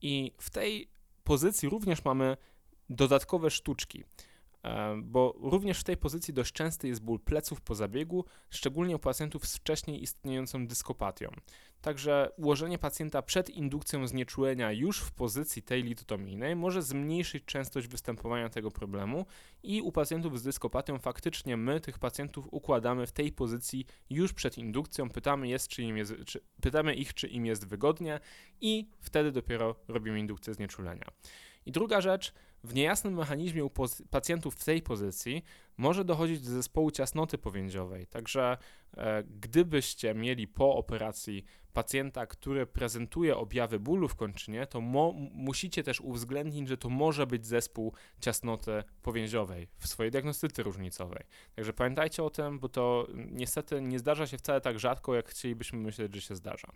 I 0.02 0.32
w 0.38 0.50
tej 0.50 0.88
pozycji 1.24 1.68
również 1.68 2.04
mamy 2.04 2.36
dodatkowe 2.90 3.50
sztuczki. 3.50 4.04
E, 4.64 4.96
bo 5.02 5.34
również 5.40 5.80
w 5.80 5.84
tej 5.84 5.96
pozycji 5.96 6.34
dość 6.34 6.52
częsty 6.52 6.88
jest 6.88 7.02
ból 7.02 7.20
pleców 7.20 7.60
po 7.60 7.74
zabiegu, 7.74 8.24
szczególnie 8.50 8.96
u 8.96 8.98
pacjentów 8.98 9.46
z 9.46 9.56
wcześniej 9.56 10.02
istniejącą 10.02 10.66
dyskopatią. 10.66 11.28
Także 11.80 12.30
ułożenie 12.36 12.78
pacjenta 12.78 13.22
przed 13.22 13.50
indukcją 13.50 14.06
znieczulenia 14.06 14.72
już 14.72 15.00
w 15.00 15.12
pozycji 15.12 15.62
tej 15.62 15.82
litotomijnej 15.82 16.56
może 16.56 16.82
zmniejszyć 16.82 17.44
częstość 17.44 17.88
występowania 17.88 18.48
tego 18.48 18.70
problemu 18.70 19.26
i 19.62 19.82
u 19.82 19.92
pacjentów 19.92 20.40
z 20.40 20.42
dyskopatią 20.42 20.98
faktycznie 20.98 21.56
my 21.56 21.80
tych 21.80 21.98
pacjentów 21.98 22.48
układamy 22.50 23.06
w 23.06 23.12
tej 23.12 23.32
pozycji 23.32 23.86
już 24.10 24.32
przed 24.32 24.58
indukcją, 24.58 25.10
pytamy, 25.10 25.48
jest, 25.48 25.68
czy 25.68 25.82
im 25.82 25.96
jest, 25.96 26.14
czy, 26.26 26.40
pytamy 26.60 26.94
ich, 26.94 27.14
czy 27.14 27.28
im 27.28 27.46
jest 27.46 27.66
wygodnie 27.66 28.20
i 28.60 28.88
wtedy 29.00 29.32
dopiero 29.32 29.76
robimy 29.88 30.20
indukcję 30.20 30.54
znieczulenia. 30.54 31.06
I 31.66 31.72
druga 31.72 32.00
rzecz, 32.00 32.34
w 32.64 32.74
niejasnym 32.74 33.14
mechanizmie 33.14 33.64
u 33.64 33.70
pacjentów 34.10 34.54
w 34.54 34.64
tej 34.64 34.82
pozycji 34.82 35.44
może 35.76 36.04
dochodzić 36.04 36.40
do 36.40 36.50
zespołu 36.50 36.90
ciasnoty 36.90 37.38
powięziowej. 37.38 38.06
Także 38.06 38.56
e, 38.96 39.22
gdybyście 39.22 40.14
mieli 40.14 40.48
po 40.48 40.76
operacji 40.76 41.44
pacjenta, 41.72 42.26
który 42.26 42.66
prezentuje 42.66 43.36
objawy 43.36 43.80
bólu 43.80 44.08
w 44.08 44.16
kończynie, 44.16 44.66
to 44.66 44.80
musicie 44.80 45.82
też 45.82 46.00
uwzględnić, 46.00 46.68
że 46.68 46.76
to 46.76 46.88
może 46.88 47.26
być 47.26 47.46
zespół 47.46 47.94
ciasnoty 48.20 48.82
powięziowej 49.02 49.68
w 49.78 49.88
swojej 49.88 50.12
diagnostyce 50.12 50.62
różnicowej. 50.62 51.24
Także 51.56 51.72
pamiętajcie 51.72 52.24
o 52.24 52.30
tym, 52.30 52.58
bo 52.58 52.68
to 52.68 53.06
niestety 53.14 53.80
nie 53.80 53.98
zdarza 53.98 54.26
się 54.26 54.38
wcale 54.38 54.60
tak 54.60 54.78
rzadko, 54.78 55.14
jak 55.14 55.28
chcielibyśmy 55.28 55.78
myśleć, 55.78 56.14
że 56.14 56.20
się 56.20 56.36
zdarza. 56.36 56.68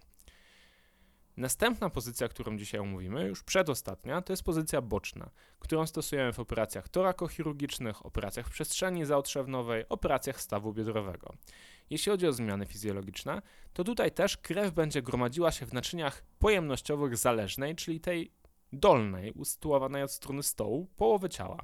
Następna 1.38 1.90
pozycja, 1.90 2.28
którą 2.28 2.56
dzisiaj 2.56 2.80
omówimy, 2.80 3.24
już 3.24 3.42
przedostatnia, 3.42 4.22
to 4.22 4.32
jest 4.32 4.42
pozycja 4.42 4.80
boczna, 4.80 5.30
którą 5.58 5.86
stosujemy 5.86 6.32
w 6.32 6.40
operacjach 6.40 6.88
torakochirurgicznych, 6.88 8.06
operacjach 8.06 8.46
w 8.46 8.50
przestrzeni 8.50 9.04
zaotrzewnowej, 9.04 9.84
operacjach 9.88 10.40
stawu 10.40 10.72
biodrowego. 10.72 11.34
Jeśli 11.90 12.10
chodzi 12.10 12.26
o 12.26 12.32
zmiany 12.32 12.66
fizjologiczne, 12.66 13.42
to 13.72 13.84
tutaj 13.84 14.12
też 14.12 14.36
krew 14.36 14.74
będzie 14.74 15.02
gromadziła 15.02 15.52
się 15.52 15.66
w 15.66 15.72
naczyniach 15.72 16.22
pojemnościowych 16.38 17.16
zależnej, 17.16 17.76
czyli 17.76 18.00
tej 18.00 18.32
dolnej, 18.72 19.32
usytuowanej 19.32 20.02
od 20.02 20.12
strony 20.12 20.42
stołu, 20.42 20.86
połowy 20.96 21.28
ciała. 21.28 21.58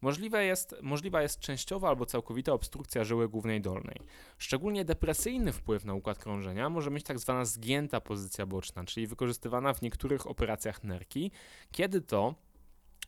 Możliwe 0.00 0.44
jest, 0.44 0.74
możliwa 0.82 1.22
jest 1.22 1.40
częściowa 1.40 1.88
albo 1.88 2.06
całkowita 2.06 2.52
obstrukcja 2.52 3.04
żyły 3.04 3.28
głównej 3.28 3.60
dolnej. 3.60 3.96
Szczególnie 4.38 4.84
depresyjny 4.84 5.52
wpływ 5.52 5.84
na 5.84 5.94
układ 5.94 6.18
krążenia 6.18 6.70
może 6.70 6.90
mieć 6.90 7.04
tak 7.04 7.18
zwana 7.18 7.44
zgięta 7.44 8.00
pozycja 8.00 8.46
boczna, 8.46 8.84
czyli 8.84 9.06
wykorzystywana 9.06 9.74
w 9.74 9.82
niektórych 9.82 10.26
operacjach 10.26 10.84
nerki, 10.84 11.30
kiedy 11.72 12.00
to 12.00 12.34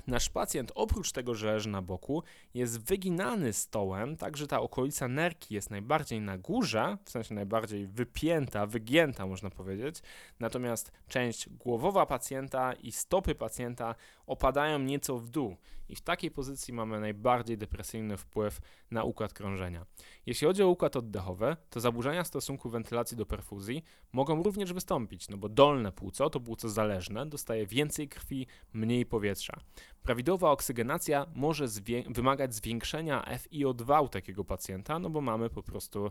Nasz 0.06 0.28
pacjent 0.28 0.72
oprócz 0.74 1.12
tego, 1.12 1.34
że 1.34 1.46
leży 1.46 1.68
na 1.68 1.82
boku, 1.82 2.22
jest 2.54 2.80
wyginany 2.84 3.52
stołem, 3.52 4.16
tak 4.16 4.36
że 4.36 4.46
ta 4.46 4.60
okolica 4.60 5.08
nerki 5.08 5.54
jest 5.54 5.70
najbardziej 5.70 6.20
na 6.20 6.38
górze, 6.38 6.96
w 7.04 7.10
sensie 7.10 7.34
najbardziej 7.34 7.86
wypięta, 7.86 8.66
wygięta 8.66 9.26
można 9.26 9.50
powiedzieć, 9.50 10.02
natomiast 10.40 10.92
część 11.08 11.48
głowowa 11.48 12.06
pacjenta 12.06 12.72
i 12.72 12.92
stopy 12.92 13.34
pacjenta 13.34 13.94
opadają 14.30 14.78
nieco 14.78 15.18
w 15.18 15.28
dół 15.28 15.56
i 15.88 15.96
w 15.96 16.00
takiej 16.00 16.30
pozycji 16.30 16.74
mamy 16.74 17.00
najbardziej 17.00 17.58
depresyjny 17.58 18.16
wpływ 18.16 18.60
na 18.90 19.04
układ 19.04 19.32
krążenia. 19.32 19.86
Jeśli 20.26 20.46
chodzi 20.46 20.62
o 20.62 20.68
układ 20.68 20.96
oddechowy, 20.96 21.56
to 21.70 21.80
zaburzenia 21.80 22.24
stosunku 22.24 22.70
wentylacji 22.70 23.16
do 23.16 23.26
perfuzji 23.26 23.84
mogą 24.12 24.42
również 24.42 24.72
wystąpić, 24.72 25.28
no 25.28 25.36
bo 25.36 25.48
dolne 25.48 25.92
płuco, 25.92 26.30
to 26.30 26.40
płuco 26.40 26.68
zależne, 26.68 27.26
dostaje 27.26 27.66
więcej 27.66 28.08
krwi, 28.08 28.46
mniej 28.72 29.06
powietrza. 29.06 29.60
Prawidłowa 30.02 30.50
oksygenacja 30.50 31.26
może 31.34 31.68
zwię 31.68 32.04
wymagać 32.10 32.54
zwiększenia 32.54 33.22
FiO2 33.22 34.04
u 34.04 34.08
takiego 34.08 34.44
pacjenta, 34.44 34.98
no 34.98 35.10
bo 35.10 35.20
mamy 35.20 35.50
po 35.50 35.62
prostu, 35.62 36.10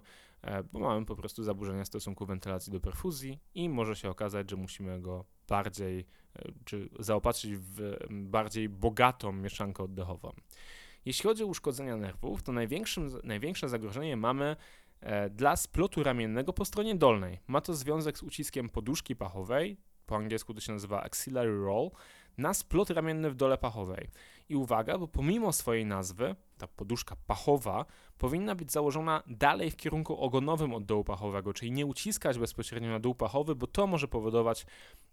bo 0.71 0.79
mamy 0.79 1.05
po 1.05 1.15
prostu 1.15 1.43
zaburzenia 1.43 1.85
stosunku 1.85 2.25
wentylacji 2.25 2.71
do 2.71 2.79
perfuzji 2.79 3.39
i 3.55 3.69
może 3.69 3.95
się 3.95 4.09
okazać, 4.09 4.49
że 4.49 4.55
musimy 4.55 5.01
go 5.01 5.25
bardziej, 5.47 6.05
e, 6.35 6.51
czy 6.65 6.89
zaopatrzyć 6.99 7.55
w 7.57 7.97
bardziej 8.09 8.69
bogatą 8.69 9.31
mieszankę 9.31 9.83
oddechową. 9.83 10.31
Jeśli 11.05 11.23
chodzi 11.23 11.43
o 11.43 11.47
uszkodzenia 11.47 11.97
nerwów, 11.97 12.43
to 12.43 12.51
największe 13.23 13.69
zagrożenie 13.69 14.17
mamy 14.17 14.55
e, 15.01 15.29
dla 15.29 15.55
splotu 15.55 16.03
ramiennego 16.03 16.53
po 16.53 16.65
stronie 16.65 16.95
dolnej. 16.95 17.39
Ma 17.47 17.61
to 17.61 17.73
związek 17.73 18.17
z 18.17 18.23
uciskiem 18.23 18.69
poduszki 18.69 19.15
pachowej, 19.15 19.77
po 20.05 20.15
angielsku 20.15 20.53
to 20.53 20.61
się 20.61 20.73
nazywa 20.73 21.03
axillary 21.03 21.61
roll, 21.61 21.91
na 22.37 22.53
splot 22.53 22.89
ramienny 22.89 23.29
w 23.29 23.35
dole 23.35 23.57
pachowej. 23.57 24.09
I 24.49 24.55
uwaga, 24.55 24.97
bo 24.97 25.07
pomimo 25.07 25.53
swojej 25.53 25.85
nazwy, 25.85 26.35
ta 26.57 26.67
poduszka 26.67 27.15
pachowa 27.27 27.85
powinna 28.17 28.55
być 28.55 28.71
założona 28.71 29.23
dalej 29.27 29.71
w 29.71 29.75
kierunku 29.75 30.17
ogonowym 30.17 30.73
od 30.73 30.85
dołu 30.85 31.03
pachowego, 31.03 31.53
czyli 31.53 31.71
nie 31.71 31.85
uciskać 31.85 32.39
bezpośrednio 32.39 32.89
na 32.89 32.99
dół 32.99 33.15
pachowy, 33.15 33.55
bo 33.55 33.67
to 33.67 33.87
może 33.87 34.07
powodować 34.07 34.65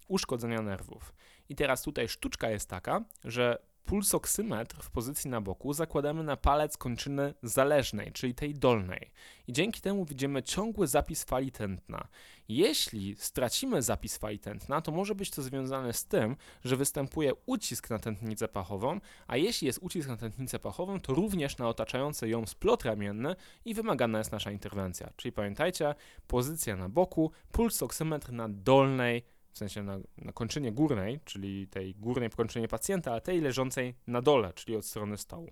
uszkodzenia 0.09 0.63
nerwów. 0.63 1.13
I 1.49 1.55
teraz 1.55 1.83
tutaj 1.83 2.09
sztuczka 2.09 2.51
jest 2.51 2.71
taka, 2.71 3.05
że 3.25 3.59
pulsoksymetr 3.87 4.77
w 4.83 4.91
pozycji 4.91 5.31
na 5.31 5.41
boku 5.41 5.73
zakładamy 5.73 6.25
na 6.25 6.37
palec 6.37 6.77
kończyny 6.77 7.35
zależnej, 7.43 8.13
czyli 8.13 8.35
tej 8.35 8.55
dolnej. 8.55 9.11
I 9.47 9.53
dzięki 9.53 9.81
temu 9.81 10.05
widzimy 10.05 10.43
ciągły 10.43 10.87
zapis 10.87 11.25
fali 11.25 11.53
tętna. 11.53 12.09
Jeśli 12.49 13.17
stracimy 13.19 13.83
zapis 13.83 14.17
fali 14.17 14.39
tętna, 14.39 14.81
to 14.81 14.93
może 14.93 15.15
być 15.15 15.31
to 15.31 15.43
związane 15.43 15.93
z 15.93 16.05
tym, 16.05 16.37
że 16.65 16.77
występuje 16.77 17.33
ucisk 17.47 17.91
na 17.91 17.99
tętnicę 17.99 18.49
pachową, 18.49 19.01
a 19.27 19.37
jeśli 19.37 19.67
jest 19.67 19.79
ucisk 19.83 20.09
na 20.09 20.17
tętnicę 20.17 20.59
pachową, 20.59 21.01
to 21.01 21.15
również 21.15 21.59
na 21.59 21.69
otaczający 21.69 22.29
ją 22.29 22.47
splot 22.47 22.85
ramienny 22.85 23.37
i 23.65 23.75
wymagana 23.75 24.19
jest 24.19 24.33
nasza 24.33 24.51
interwencja. 24.51 25.11
Czyli 25.17 25.33
pamiętajcie, 25.33 25.95
pozycja 26.27 26.77
na 26.77 26.89
boku, 26.89 27.31
pulsoksymetr 27.53 28.33
na 28.33 28.49
dolnej 28.49 29.36
w 29.57 29.59
sensie 29.59 29.83
na, 29.83 29.99
na 30.19 30.33
kończynie 30.33 30.73
górnej, 30.73 31.21
czyli 31.25 31.69
tej 31.69 31.95
górnej 31.95 32.31
kończynie 32.31 32.69
pacjenta, 32.69 33.15
a 33.15 33.21
tej 33.21 33.41
leżącej 33.41 33.95
na 34.07 34.23
dole, 34.23 34.53
czyli 34.53 34.77
od 34.77 34.87
strony 34.87 35.19
stołu. 35.19 35.51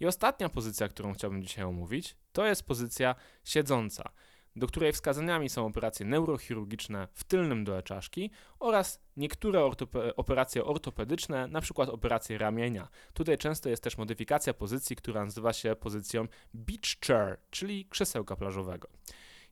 I 0.00 0.06
ostatnia 0.06 0.48
pozycja, 0.48 0.88
którą 0.88 1.14
chciałbym 1.14 1.42
dzisiaj 1.42 1.64
omówić, 1.64 2.16
to 2.32 2.46
jest 2.46 2.62
pozycja 2.62 3.14
siedząca, 3.44 4.10
do 4.56 4.66
której 4.66 4.92
wskazaniami 4.92 5.48
są 5.48 5.66
operacje 5.66 6.06
neurochirurgiczne 6.06 7.08
w 7.14 7.24
tylnym 7.24 7.64
dole 7.64 7.82
czaszki 7.82 8.30
oraz 8.58 9.00
niektóre 9.16 9.64
ortope 9.64 10.16
operacje 10.16 10.64
ortopedyczne, 10.64 11.44
np. 11.44 11.82
operacje 11.92 12.38
ramienia. 12.38 12.88
Tutaj 13.14 13.38
często 13.38 13.68
jest 13.68 13.82
też 13.82 13.98
modyfikacja 13.98 14.54
pozycji, 14.54 14.96
która 14.96 15.24
nazywa 15.24 15.52
się 15.52 15.76
pozycją 15.76 16.28
beach 16.54 17.00
chair, 17.06 17.38
czyli 17.50 17.86
krzesełka 17.90 18.36
plażowego. 18.36 18.88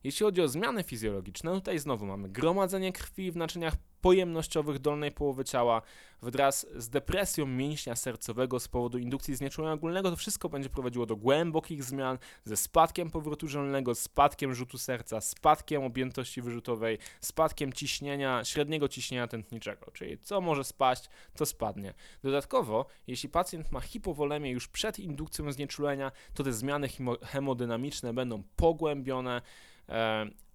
Jeśli 0.05 0.25
chodzi 0.25 0.43
o 0.43 0.49
zmiany 0.49 0.83
fizjologiczne, 0.83 1.53
tutaj 1.53 1.79
znowu 1.79 2.07
mamy 2.07 2.29
gromadzenie 2.29 2.93
krwi 2.93 3.33
w 3.33 3.37
naczyniach 3.37 3.75
pojemnościowych 4.01 4.79
dolnej 4.79 5.13
połowy 5.13 5.45
ciała. 5.45 5.83
Wraz 6.23 6.67
z 6.77 6.89
depresją 6.89 7.47
mięśnia 7.47 7.97
sercowego 7.97 8.61
z 8.61 8.69
powodu 8.69 8.99
indukcji 8.99 9.35
znieczulenia 9.35 9.75
ogólnego, 9.75 10.11
to 10.11 10.17
wszystko 10.17 10.49
będzie 10.49 10.69
prowadziło 10.69 11.07
do 11.07 11.17
głębokich 11.17 11.85
zmian 11.85 12.19
ze 12.45 12.57
spadkiem 12.57 13.11
powrotu 13.11 13.49
żelnego, 13.49 13.95
spadkiem 13.95 14.55
rzutu 14.55 14.79
serca, 14.79 15.21
spadkiem 15.21 15.83
objętości 15.83 16.43
wyrzutowej, 16.43 16.99
spadkiem 17.21 17.73
ciśnienia, 17.73 18.45
średniego 18.45 18.89
ciśnienia 18.89 19.27
tętniczego, 19.27 19.91
czyli 19.91 20.19
co 20.19 20.41
może 20.41 20.65
spaść, 20.65 21.09
to 21.37 21.47
spadnie. 21.47 21.95
Dodatkowo, 22.23 22.87
jeśli 23.07 23.29
pacjent 23.29 23.73
ma 23.73 23.81
hipowolemię 23.81 24.51
już 24.51 24.69
przed 24.69 24.99
indukcją 24.99 25.53
znieczulenia, 25.53 26.13
to 26.35 26.45
te 26.45 26.53
zmiany 26.53 26.89
hemodynamiczne 27.23 28.15
będą 28.15 28.43
pogłębione, 28.57 29.43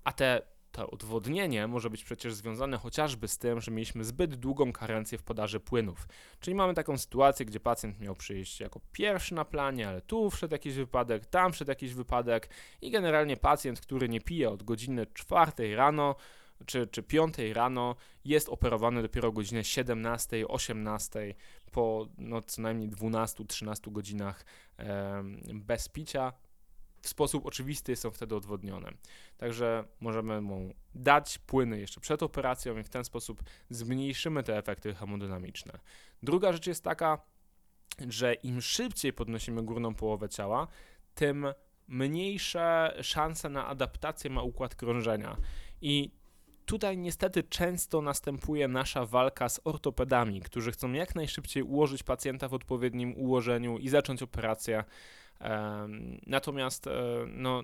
a 0.03 0.13
te, 0.13 0.41
to 0.71 0.89
odwodnienie 0.89 1.67
może 1.67 1.89
być 1.89 2.03
przecież 2.03 2.33
związane 2.33 2.77
chociażby 2.77 3.27
z 3.27 3.37
tym, 3.37 3.61
że 3.61 3.71
mieliśmy 3.71 4.03
zbyt 4.03 4.35
długą 4.35 4.73
karencję 4.73 5.17
w 5.17 5.23
podaży 5.23 5.59
płynów. 5.59 6.07
Czyli 6.39 6.55
mamy 6.55 6.73
taką 6.73 6.97
sytuację, 6.97 7.45
gdzie 7.45 7.59
pacjent 7.59 7.99
miał 7.99 8.15
przyjść 8.15 8.59
jako 8.59 8.81
pierwszy 8.91 9.35
na 9.35 9.45
planie, 9.45 9.87
ale 9.87 10.01
tu 10.01 10.29
wszedł 10.29 10.53
jakiś 10.53 10.73
wypadek, 10.73 11.25
tam 11.25 11.53
wszedł 11.53 11.71
jakiś 11.71 11.93
wypadek 11.93 12.49
i 12.81 12.91
generalnie 12.91 13.37
pacjent, 13.37 13.81
który 13.81 14.09
nie 14.09 14.21
pije 14.21 14.49
od 14.49 14.63
godziny 14.63 15.05
4 15.13 15.75
rano, 15.75 16.15
czy, 16.65 16.87
czy 16.87 17.03
5 17.03 17.35
rano, 17.53 17.95
jest 18.25 18.49
operowany 18.49 19.01
dopiero 19.01 19.29
o 19.29 19.31
godzinie 19.31 19.63
17, 19.63 20.47
18, 20.47 21.35
po 21.71 22.07
no, 22.17 22.41
co 22.41 22.61
najmniej 22.61 22.89
12-13 22.89 23.91
godzinach 23.91 24.45
e, 24.79 25.23
bez 25.53 25.89
picia 25.89 26.33
w 27.01 27.09
sposób 27.09 27.45
oczywisty 27.45 27.95
są 27.95 28.11
wtedy 28.11 28.35
odwodnione. 28.35 28.91
Także 29.37 29.83
możemy 29.99 30.41
mu 30.41 30.73
dać 30.95 31.37
płyny 31.37 31.79
jeszcze 31.79 32.01
przed 32.01 32.23
operacją 32.23 32.77
i 32.77 32.83
w 32.83 32.89
ten 32.89 33.03
sposób 33.03 33.43
zmniejszymy 33.69 34.43
te 34.43 34.57
efekty 34.57 34.93
hemodynamiczne. 34.93 35.79
Druga 36.23 36.53
rzecz 36.53 36.67
jest 36.67 36.83
taka, 36.83 37.21
że 38.07 38.33
im 38.33 38.61
szybciej 38.61 39.13
podnosimy 39.13 39.63
górną 39.63 39.95
połowę 39.95 40.29
ciała, 40.29 40.67
tym 41.15 41.47
mniejsze 41.87 42.97
szanse 43.01 43.49
na 43.49 43.67
adaptację 43.67 44.29
ma 44.29 44.41
układ 44.41 44.75
krążenia. 44.75 45.37
I 45.81 46.11
tutaj 46.65 46.97
niestety 46.97 47.43
często 47.43 48.01
następuje 48.01 48.67
nasza 48.67 49.05
walka 49.05 49.49
z 49.49 49.59
ortopedami, 49.63 50.41
którzy 50.41 50.71
chcą 50.71 50.91
jak 50.91 51.15
najszybciej 51.15 51.63
ułożyć 51.63 52.03
pacjenta 52.03 52.47
w 52.47 52.53
odpowiednim 52.53 53.13
ułożeniu 53.17 53.77
i 53.77 53.89
zacząć 53.89 54.23
operację. 54.23 54.83
Natomiast 56.27 56.87
e, 56.87 56.91
no, 57.27 57.63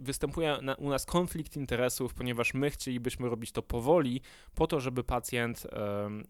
występuje 0.00 0.58
u 0.78 0.90
nas 0.90 1.06
konflikt 1.06 1.56
interesów, 1.56 2.14
ponieważ 2.14 2.54
my 2.54 2.70
chcielibyśmy 2.70 3.28
robić 3.28 3.52
to 3.52 3.62
powoli, 3.62 4.20
po 4.54 4.66
to, 4.66 4.80
żeby 4.80 5.04
pacjent 5.04 5.66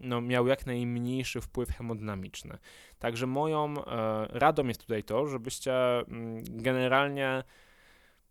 no, 0.00 0.20
miał 0.20 0.46
jak 0.46 0.66
najmniejszy 0.66 1.40
wpływ 1.40 1.70
hemodynamiczny. 1.70 2.58
Także 2.98 3.26
moją 3.26 3.84
e, 3.84 4.26
radą 4.38 4.66
jest 4.66 4.80
tutaj 4.80 5.04
to, 5.04 5.26
żebyście 5.26 5.98
mm, 5.98 6.44
generalnie 6.48 7.44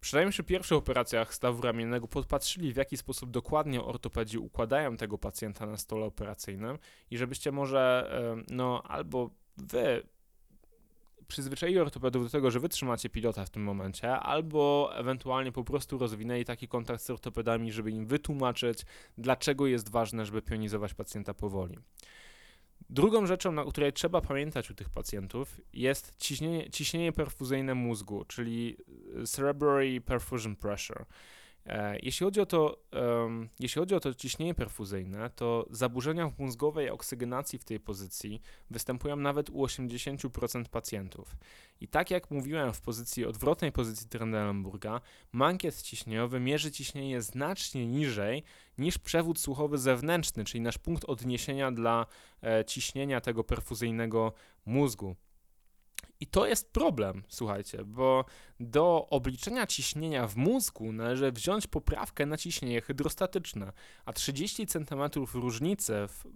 Przynajmniej 0.01 0.31
przy 0.31 0.43
pierwszych 0.43 0.77
operacjach 0.77 1.33
stawu 1.33 1.61
ramiennego 1.61 2.07
podpatrzyli, 2.07 2.73
w 2.73 2.75
jaki 2.75 2.97
sposób 2.97 3.31
dokładnie 3.31 3.83
ortopedzi 3.83 4.37
układają 4.37 4.97
tego 4.97 5.17
pacjenta 5.17 5.65
na 5.65 5.77
stole 5.77 6.05
operacyjnym 6.05 6.77
i 7.11 7.17
żebyście 7.17 7.51
może, 7.51 8.11
no, 8.49 8.83
albo 8.83 9.29
wy 9.57 10.03
przyzwyczaili 11.31 11.79
ortopedów 11.79 12.23
do 12.23 12.29
tego, 12.29 12.51
że 12.51 12.59
wytrzymacie 12.59 13.09
pilota 13.09 13.45
w 13.45 13.49
tym 13.49 13.63
momencie, 13.63 14.11
albo 14.11 14.89
ewentualnie 14.95 15.51
po 15.51 15.63
prostu 15.63 15.97
rozwinęli 15.97 16.45
taki 16.45 16.67
kontakt 16.67 17.03
z 17.03 17.09
ortopedami, 17.09 17.71
żeby 17.71 17.91
im 17.91 18.05
wytłumaczyć, 18.05 18.85
dlaczego 19.17 19.67
jest 19.67 19.89
ważne, 19.89 20.25
żeby 20.25 20.41
pionizować 20.41 20.93
pacjenta 20.93 21.33
powoli. 21.33 21.77
Drugą 22.89 23.25
rzeczą, 23.25 23.51
na 23.51 23.65
której 23.65 23.93
trzeba 23.93 24.21
pamiętać 24.21 24.71
u 24.71 24.73
tych 24.73 24.89
pacjentów, 24.89 25.61
jest 25.73 26.13
ciśnienie, 26.17 26.69
ciśnienie 26.69 27.11
perfuzyjne 27.11 27.75
mózgu, 27.75 28.25
czyli 28.25 28.77
cerebral 29.25 29.83
perfusion 30.05 30.55
pressure. 30.55 31.05
E, 31.65 31.99
jeśli 31.99 32.25
chodzi, 32.25 32.41
o 32.41 32.45
to, 32.45 32.77
jeśli 33.59 33.79
chodzi 33.79 33.95
o 33.95 33.99
to 33.99 34.13
ciśnienie 34.13 34.53
perfuzyjne, 34.53 35.29
to 35.29 35.65
zaburzenia 35.69 36.29
w 36.29 36.39
mózgowej 36.39 36.89
oksygenacji 36.89 37.59
w 37.59 37.63
tej 37.63 37.79
pozycji 37.79 38.41
występują 38.69 39.15
nawet 39.15 39.49
u 39.49 39.65
80% 39.65 40.65
pacjentów. 40.65 41.35
I 41.81 41.87
tak 41.87 42.11
jak 42.11 42.31
mówiłem 42.31 42.73
w 42.73 42.81
pozycji 42.81 43.25
odwrotnej 43.25 43.71
pozycji 43.71 44.09
Trendelenburga, 44.09 45.01
mankiet 45.31 45.81
ciśnieniowy 45.81 46.39
mierzy 46.39 46.71
ciśnienie 46.71 47.21
znacznie 47.21 47.87
niżej 47.87 48.43
niż 48.77 48.97
przewód 48.97 49.39
słuchowy 49.39 49.77
zewnętrzny, 49.77 50.43
czyli 50.43 50.61
nasz 50.61 50.77
punkt 50.77 51.05
odniesienia 51.05 51.71
dla 51.71 52.05
e, 52.43 52.65
ciśnienia 52.65 53.21
tego 53.21 53.43
perfuzyjnego 53.43 54.33
mózgu. 54.65 55.15
I 56.19 56.27
to 56.27 56.47
jest 56.47 56.71
problem, 56.71 57.23
słuchajcie, 57.27 57.85
bo 57.85 58.25
do 58.59 59.07
obliczenia 59.09 59.67
ciśnienia 59.67 60.27
w 60.27 60.35
mózgu 60.35 60.91
należy 60.91 61.31
wziąć 61.31 61.67
poprawkę 61.67 62.25
na 62.25 62.37
ciśnienie 62.37 62.81
hydrostatyczne, 62.81 63.71
a 64.05 64.13
30 64.13 64.67
cm 64.67 65.01
różnicy 65.33 65.93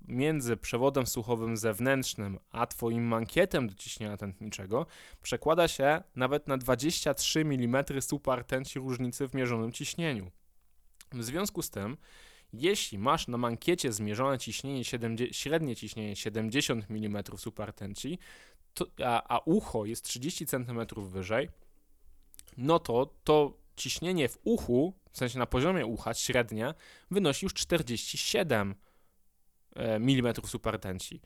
między 0.08 0.58
przewodem 0.58 1.08
słuchowym 1.08 1.58
zewnętrznym 1.58 2.39
a 2.51 2.67
Twoim 2.67 3.04
mankietem 3.04 3.67
do 3.67 3.73
ciśnienia 3.73 4.17
tętniczego 4.17 4.86
przekłada 5.21 5.67
się 5.67 6.04
nawet 6.15 6.47
na 6.47 6.58
23 6.58 7.39
mm 7.39 7.86
subartenci 8.01 8.80
różnicy 8.80 9.28
w 9.28 9.34
mierzonym 9.34 9.71
ciśnieniu. 9.71 10.32
W 11.12 11.23
związku 11.23 11.62
z 11.62 11.69
tym, 11.69 11.97
jeśli 12.54 12.97
masz 12.97 13.28
na 13.28 13.38
mankiecie 13.38 13.93
zmierzone 13.93 14.39
ciśnienie 14.39 14.84
70, 14.84 15.36
średnie 15.36 15.75
ciśnienie 15.75 16.15
70 16.15 16.86
mm 16.89 17.23
subartenci, 17.38 18.19
to, 18.75 18.85
a, 19.05 19.35
a 19.35 19.39
ucho 19.45 19.85
jest 19.85 20.05
30 20.05 20.45
cm 20.45 20.79
wyżej, 20.97 21.49
no 22.57 22.79
to 22.79 23.13
to 23.23 23.53
ciśnienie 23.75 24.29
w 24.29 24.38
uchu, 24.43 24.93
w 25.11 25.17
sensie 25.17 25.39
na 25.39 25.45
poziomie 25.45 25.85
ucha 25.85 26.13
średnie, 26.13 26.73
wynosi 27.11 27.45
już 27.45 27.53
47 27.53 28.75
mm 29.75 30.33
supertenci. 30.45 31.21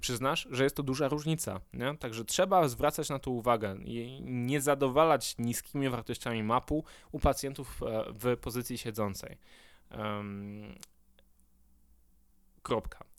Przyznasz, 0.00 0.48
że 0.50 0.64
jest 0.64 0.76
to 0.76 0.82
duża 0.82 1.08
różnica, 1.08 1.60
nie? 1.72 1.96
także 1.96 2.24
trzeba 2.24 2.68
zwracać 2.68 3.08
na 3.08 3.18
to 3.18 3.30
uwagę 3.30 3.76
i 3.84 4.22
nie 4.22 4.60
zadowalać 4.60 5.34
niskimi 5.38 5.88
wartościami 5.88 6.42
mapu 6.42 6.84
u 7.12 7.18
pacjentów 7.18 7.82
e, 7.82 8.04
w 8.12 8.36
pozycji 8.36 8.78
siedzącej. 8.78 9.38
Um, 9.98 10.74
kropka. 12.62 13.09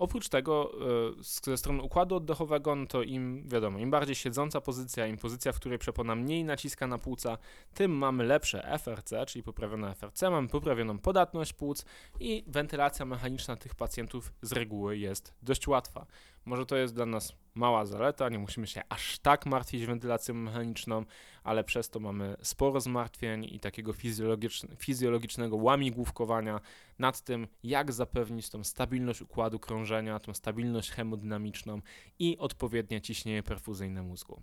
Oprócz 0.00 0.28
tego 0.28 0.72
e, 1.18 1.46
ze 1.46 1.56
strony 1.56 1.82
układu 1.82 2.16
oddechowego, 2.16 2.76
no 2.76 2.86
to 2.86 3.02
im 3.02 3.48
wiadomo, 3.48 3.78
im 3.78 3.90
bardziej 3.90 4.14
siedząca 4.14 4.60
pozycja, 4.60 5.06
im 5.06 5.16
pozycja, 5.16 5.52
w 5.52 5.56
której 5.56 5.78
przepona 5.78 6.14
mniej 6.14 6.44
naciska 6.44 6.86
na 6.86 6.98
płuca, 6.98 7.38
tym 7.74 7.90
mamy 7.92 8.24
lepsze 8.24 8.78
FRC, 8.78 9.26
czyli 9.26 9.42
poprawione 9.42 9.94
FRC, 9.94 10.30
mamy 10.30 10.48
poprawioną 10.48 10.98
podatność 10.98 11.52
płuc 11.52 11.84
i 12.20 12.44
wentylacja 12.46 13.04
mechaniczna 13.04 13.56
tych 13.56 13.74
pacjentów 13.74 14.32
z 14.42 14.52
reguły 14.52 14.98
jest 14.98 15.34
dość 15.42 15.68
łatwa. 15.68 16.06
Może 16.44 16.66
to 16.66 16.76
jest 16.76 16.94
dla 16.94 17.06
nas 17.06 17.32
mała 17.60 17.86
zaleta, 17.86 18.28
nie 18.28 18.38
musimy 18.38 18.66
się 18.66 18.82
aż 18.88 19.18
tak 19.18 19.46
martwić 19.46 19.86
wentylacją 19.86 20.34
mechaniczną, 20.34 21.04
ale 21.44 21.64
przez 21.64 21.90
to 21.90 22.00
mamy 22.00 22.36
sporo 22.42 22.80
zmartwień 22.80 23.44
i 23.44 23.60
takiego 23.60 23.92
fizjologiczne, 23.92 24.76
fizjologicznego 24.76 25.56
łamigłówkowania 25.56 26.60
nad 26.98 27.20
tym, 27.20 27.46
jak 27.62 27.92
zapewnić 27.92 28.50
tą 28.50 28.64
stabilność 28.64 29.22
układu 29.22 29.58
krążenia, 29.58 30.18
tą 30.18 30.34
stabilność 30.34 30.90
hemodynamiczną 30.90 31.80
i 32.18 32.38
odpowiednie 32.38 33.00
ciśnienie 33.00 33.42
perfuzyjne 33.42 34.02
mózgu. 34.02 34.42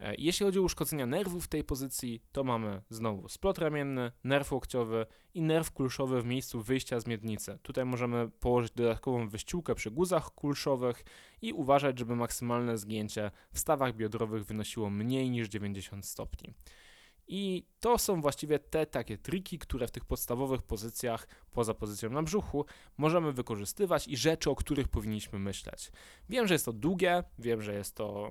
E, 0.00 0.14
jeśli 0.18 0.46
chodzi 0.46 0.58
o 0.58 0.62
uszkodzenia 0.62 1.06
nerwów 1.06 1.44
w 1.44 1.48
tej 1.48 1.64
pozycji, 1.64 2.22
to 2.32 2.44
mamy 2.44 2.82
znowu 2.90 3.28
splot 3.28 3.58
ramienny, 3.58 4.12
nerw 4.24 4.52
łokciowy 4.52 5.06
i 5.34 5.42
nerw 5.42 5.70
kulszowy 5.70 6.22
w 6.22 6.26
miejscu 6.26 6.62
wyjścia 6.62 7.00
z 7.00 7.06
miednicy. 7.06 7.58
Tutaj 7.62 7.84
możemy 7.84 8.28
położyć 8.28 8.72
dodatkową 8.72 9.28
wyściółkę 9.28 9.74
przy 9.74 9.90
guzach 9.90 10.30
kulszowych 10.30 11.04
i 11.42 11.52
uważać, 11.52 11.98
żeby 11.98 12.16
maksymalne 12.16 12.78
zgięcie 12.78 13.30
w 13.52 13.58
stawach 13.58 13.96
biodrowych 13.96 14.44
wynosiło 14.44 14.90
mniej 14.90 15.30
niż 15.30 15.48
90 15.48 16.06
stopni. 16.06 16.54
I 17.28 17.66
to 17.80 17.98
są 17.98 18.20
właściwie 18.20 18.58
te 18.58 18.86
takie 18.86 19.18
triki, 19.18 19.58
które 19.58 19.86
w 19.86 19.90
tych 19.90 20.04
podstawowych 20.04 20.62
pozycjach, 20.62 21.28
poza 21.52 21.74
pozycją 21.74 22.10
na 22.10 22.22
brzuchu, 22.22 22.64
możemy 22.96 23.32
wykorzystywać 23.32 24.08
i 24.08 24.16
rzeczy, 24.16 24.50
o 24.50 24.56
których 24.56 24.88
powinniśmy 24.88 25.38
myśleć. 25.38 25.92
Wiem, 26.28 26.46
że 26.46 26.54
jest 26.54 26.64
to 26.64 26.72
długie, 26.72 27.24
wiem, 27.38 27.62
że 27.62 27.74
jest 27.74 27.94
to 27.94 28.30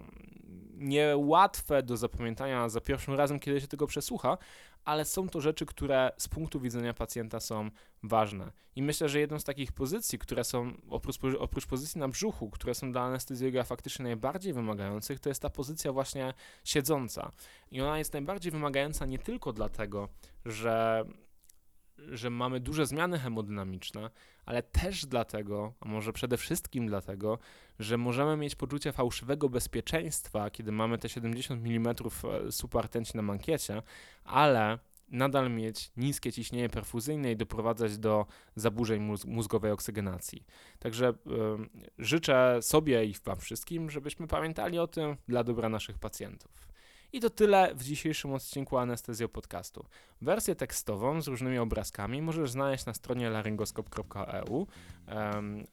niełatwe 0.73 1.84
do 1.84 1.97
zapamiętania 1.97 2.69
za 2.69 2.81
pierwszym 2.81 3.13
razem, 3.13 3.39
kiedy 3.39 3.62
się 3.62 3.67
tego 3.67 3.88
przesłucha, 3.88 4.38
ale 4.85 5.05
są 5.05 5.29
to 5.29 5.41
rzeczy, 5.41 5.65
które 5.65 6.11
z 6.17 6.27
punktu 6.27 6.59
widzenia 6.59 6.93
pacjenta 6.93 7.39
są 7.39 7.69
ważne. 8.03 8.51
I 8.75 8.83
myślę, 8.83 9.09
że 9.09 9.19
jedną 9.19 9.39
z 9.39 9.43
takich 9.43 9.71
pozycji, 9.71 10.19
które 10.19 10.43
są 10.43 10.73
oprócz, 10.89 11.19
oprócz 11.39 11.65
pozycji 11.65 11.99
na 11.99 12.07
brzuchu, 12.07 12.49
które 12.49 12.75
są 12.75 12.91
dla 12.91 13.01
anestezjologa 13.01 13.63
faktycznie 13.63 14.03
najbardziej 14.03 14.53
wymagających, 14.53 15.19
to 15.19 15.29
jest 15.29 15.41
ta 15.41 15.49
pozycja 15.49 15.91
właśnie 15.91 16.33
siedząca. 16.63 17.31
I 17.71 17.81
ona 17.81 17.97
jest 17.97 18.13
najbardziej 18.13 18.51
wymagająca 18.51 19.05
nie 19.05 19.19
tylko 19.19 19.53
dlatego, 19.53 20.09
że 20.45 21.05
że 22.11 22.29
mamy 22.29 22.59
duże 22.59 22.85
zmiany 22.85 23.19
hemodynamiczne, 23.19 24.09
ale 24.45 24.63
też 24.63 25.05
dlatego, 25.05 25.73
a 25.79 25.87
może 25.87 26.13
przede 26.13 26.37
wszystkim 26.37 26.87
dlatego, 26.87 27.39
że 27.79 27.97
możemy 27.97 28.37
mieć 28.37 28.55
poczucie 28.55 28.91
fałszywego 28.91 29.49
bezpieczeństwa, 29.49 30.49
kiedy 30.49 30.71
mamy 30.71 30.97
te 30.97 31.09
70 31.09 31.65
mm 31.65 31.95
supertenci 32.51 33.17
na 33.17 33.21
mankiecie, 33.21 33.81
ale 34.23 34.79
nadal 35.09 35.51
mieć 35.51 35.91
niskie 35.97 36.31
ciśnienie 36.31 36.69
perfuzyjne 36.69 37.31
i 37.31 37.35
doprowadzać 37.35 37.97
do 37.97 38.25
zaburzeń 38.55 39.09
mózgowej 39.25 39.71
oksygenacji. 39.71 40.45
Także 40.79 41.09
y, 41.09 41.13
życzę 41.97 42.57
sobie 42.61 43.05
i 43.05 43.15
Wam 43.25 43.37
wszystkim, 43.37 43.89
żebyśmy 43.89 44.27
pamiętali 44.27 44.79
o 44.79 44.87
tym 44.87 45.17
dla 45.27 45.43
dobra 45.43 45.69
naszych 45.69 45.99
pacjentów. 45.99 46.74
I 47.15 47.19
to 47.19 47.30
tyle 47.30 47.75
w 47.75 47.84
dzisiejszym 47.84 48.34
odcinku 48.34 48.78
Anestezjo 48.78 49.30
Podcastu. 49.30 49.86
Wersję 50.21 50.56
tekstową 50.56 51.21
z 51.21 51.28
różnymi 51.28 51.58
obrazkami 51.58 52.21
możesz 52.21 52.51
znaleźć 52.51 52.86
na 52.86 52.93
stronie 52.93 53.30
laryngoskop.eu, 53.30 54.67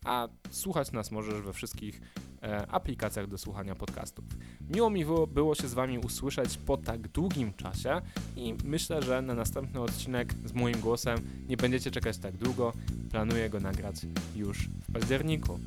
a 0.04 0.28
słuchać 0.50 0.92
nas 0.92 1.10
możesz 1.10 1.40
we 1.40 1.52
wszystkich 1.52 2.00
e, 2.42 2.66
aplikacjach 2.66 3.26
do 3.26 3.38
słuchania 3.38 3.74
podcastów. 3.74 4.24
Miło 4.70 4.90
mi 4.90 5.04
było 5.28 5.54
się 5.54 5.68
z 5.68 5.74
Wami 5.74 5.98
usłyszeć 5.98 6.58
po 6.58 6.76
tak 6.76 7.08
długim 7.08 7.54
czasie 7.54 8.00
i 8.36 8.54
myślę, 8.64 9.02
że 9.02 9.22
na 9.22 9.34
następny 9.34 9.80
odcinek 9.80 10.34
z 10.44 10.52
moim 10.52 10.80
głosem 10.80 11.18
nie 11.48 11.56
będziecie 11.56 11.90
czekać 11.90 12.18
tak 12.18 12.36
długo. 12.36 12.72
Planuję 13.10 13.50
go 13.50 13.60
nagrać 13.60 13.96
już 14.34 14.68
w 14.68 14.92
październiku. 14.92 15.58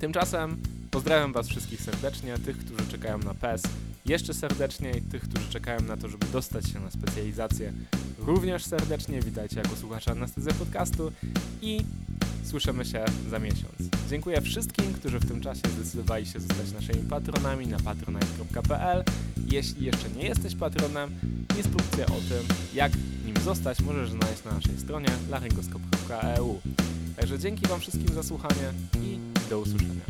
Tymczasem 0.00 0.62
pozdrawiam 0.90 1.32
Was 1.32 1.48
wszystkich 1.48 1.80
serdecznie, 1.80 2.38
tych, 2.38 2.58
którzy 2.58 2.90
czekają 2.90 3.18
na 3.18 3.34
PES 3.34 3.62
jeszcze 4.06 4.34
serdeczniej, 4.34 5.02
tych, 5.02 5.22
którzy 5.22 5.48
czekają 5.48 5.80
na 5.80 5.96
to, 5.96 6.08
żeby 6.08 6.26
dostać 6.26 6.68
się 6.68 6.80
na 6.80 6.90
specjalizację 6.90 7.72
również 8.18 8.64
serdecznie. 8.64 9.20
Witajcie 9.20 9.56
jako 9.56 9.76
słuchacze 9.76 10.10
Anestezja 10.10 10.52
Podcastu 10.52 11.12
i 11.62 11.80
słyszymy 12.44 12.84
się 12.84 13.04
za 13.30 13.38
miesiąc. 13.38 13.74
Dziękuję 14.10 14.40
wszystkim, 14.40 14.92
którzy 14.92 15.18
w 15.18 15.28
tym 15.28 15.40
czasie 15.40 15.62
zdecydowali 15.76 16.26
się 16.26 16.40
zostać 16.40 16.72
naszymi 16.72 17.08
patronami 17.08 17.66
na 17.66 17.78
patronite.pl. 17.78 19.04
Jeśli 19.46 19.86
jeszcze 19.86 20.10
nie 20.16 20.28
jesteś 20.28 20.54
patronem, 20.54 21.10
instrukcja 21.56 22.06
o 22.06 22.08
tym, 22.28 22.56
jak 22.74 22.92
nim 23.26 23.36
zostać 23.44 23.80
możesz 23.80 24.10
znaleźć 24.10 24.44
na 24.44 24.52
naszej 24.52 24.78
stronie 24.78 25.08
laryngoskop.eu. 25.30 26.60
Także 27.16 27.38
dzięki 27.38 27.66
Wam 27.66 27.80
wszystkim 27.80 28.14
za 28.14 28.22
słuchanie 28.22 28.72
i 29.02 29.18
do 29.50 29.60
usłyszenia. 29.60 30.04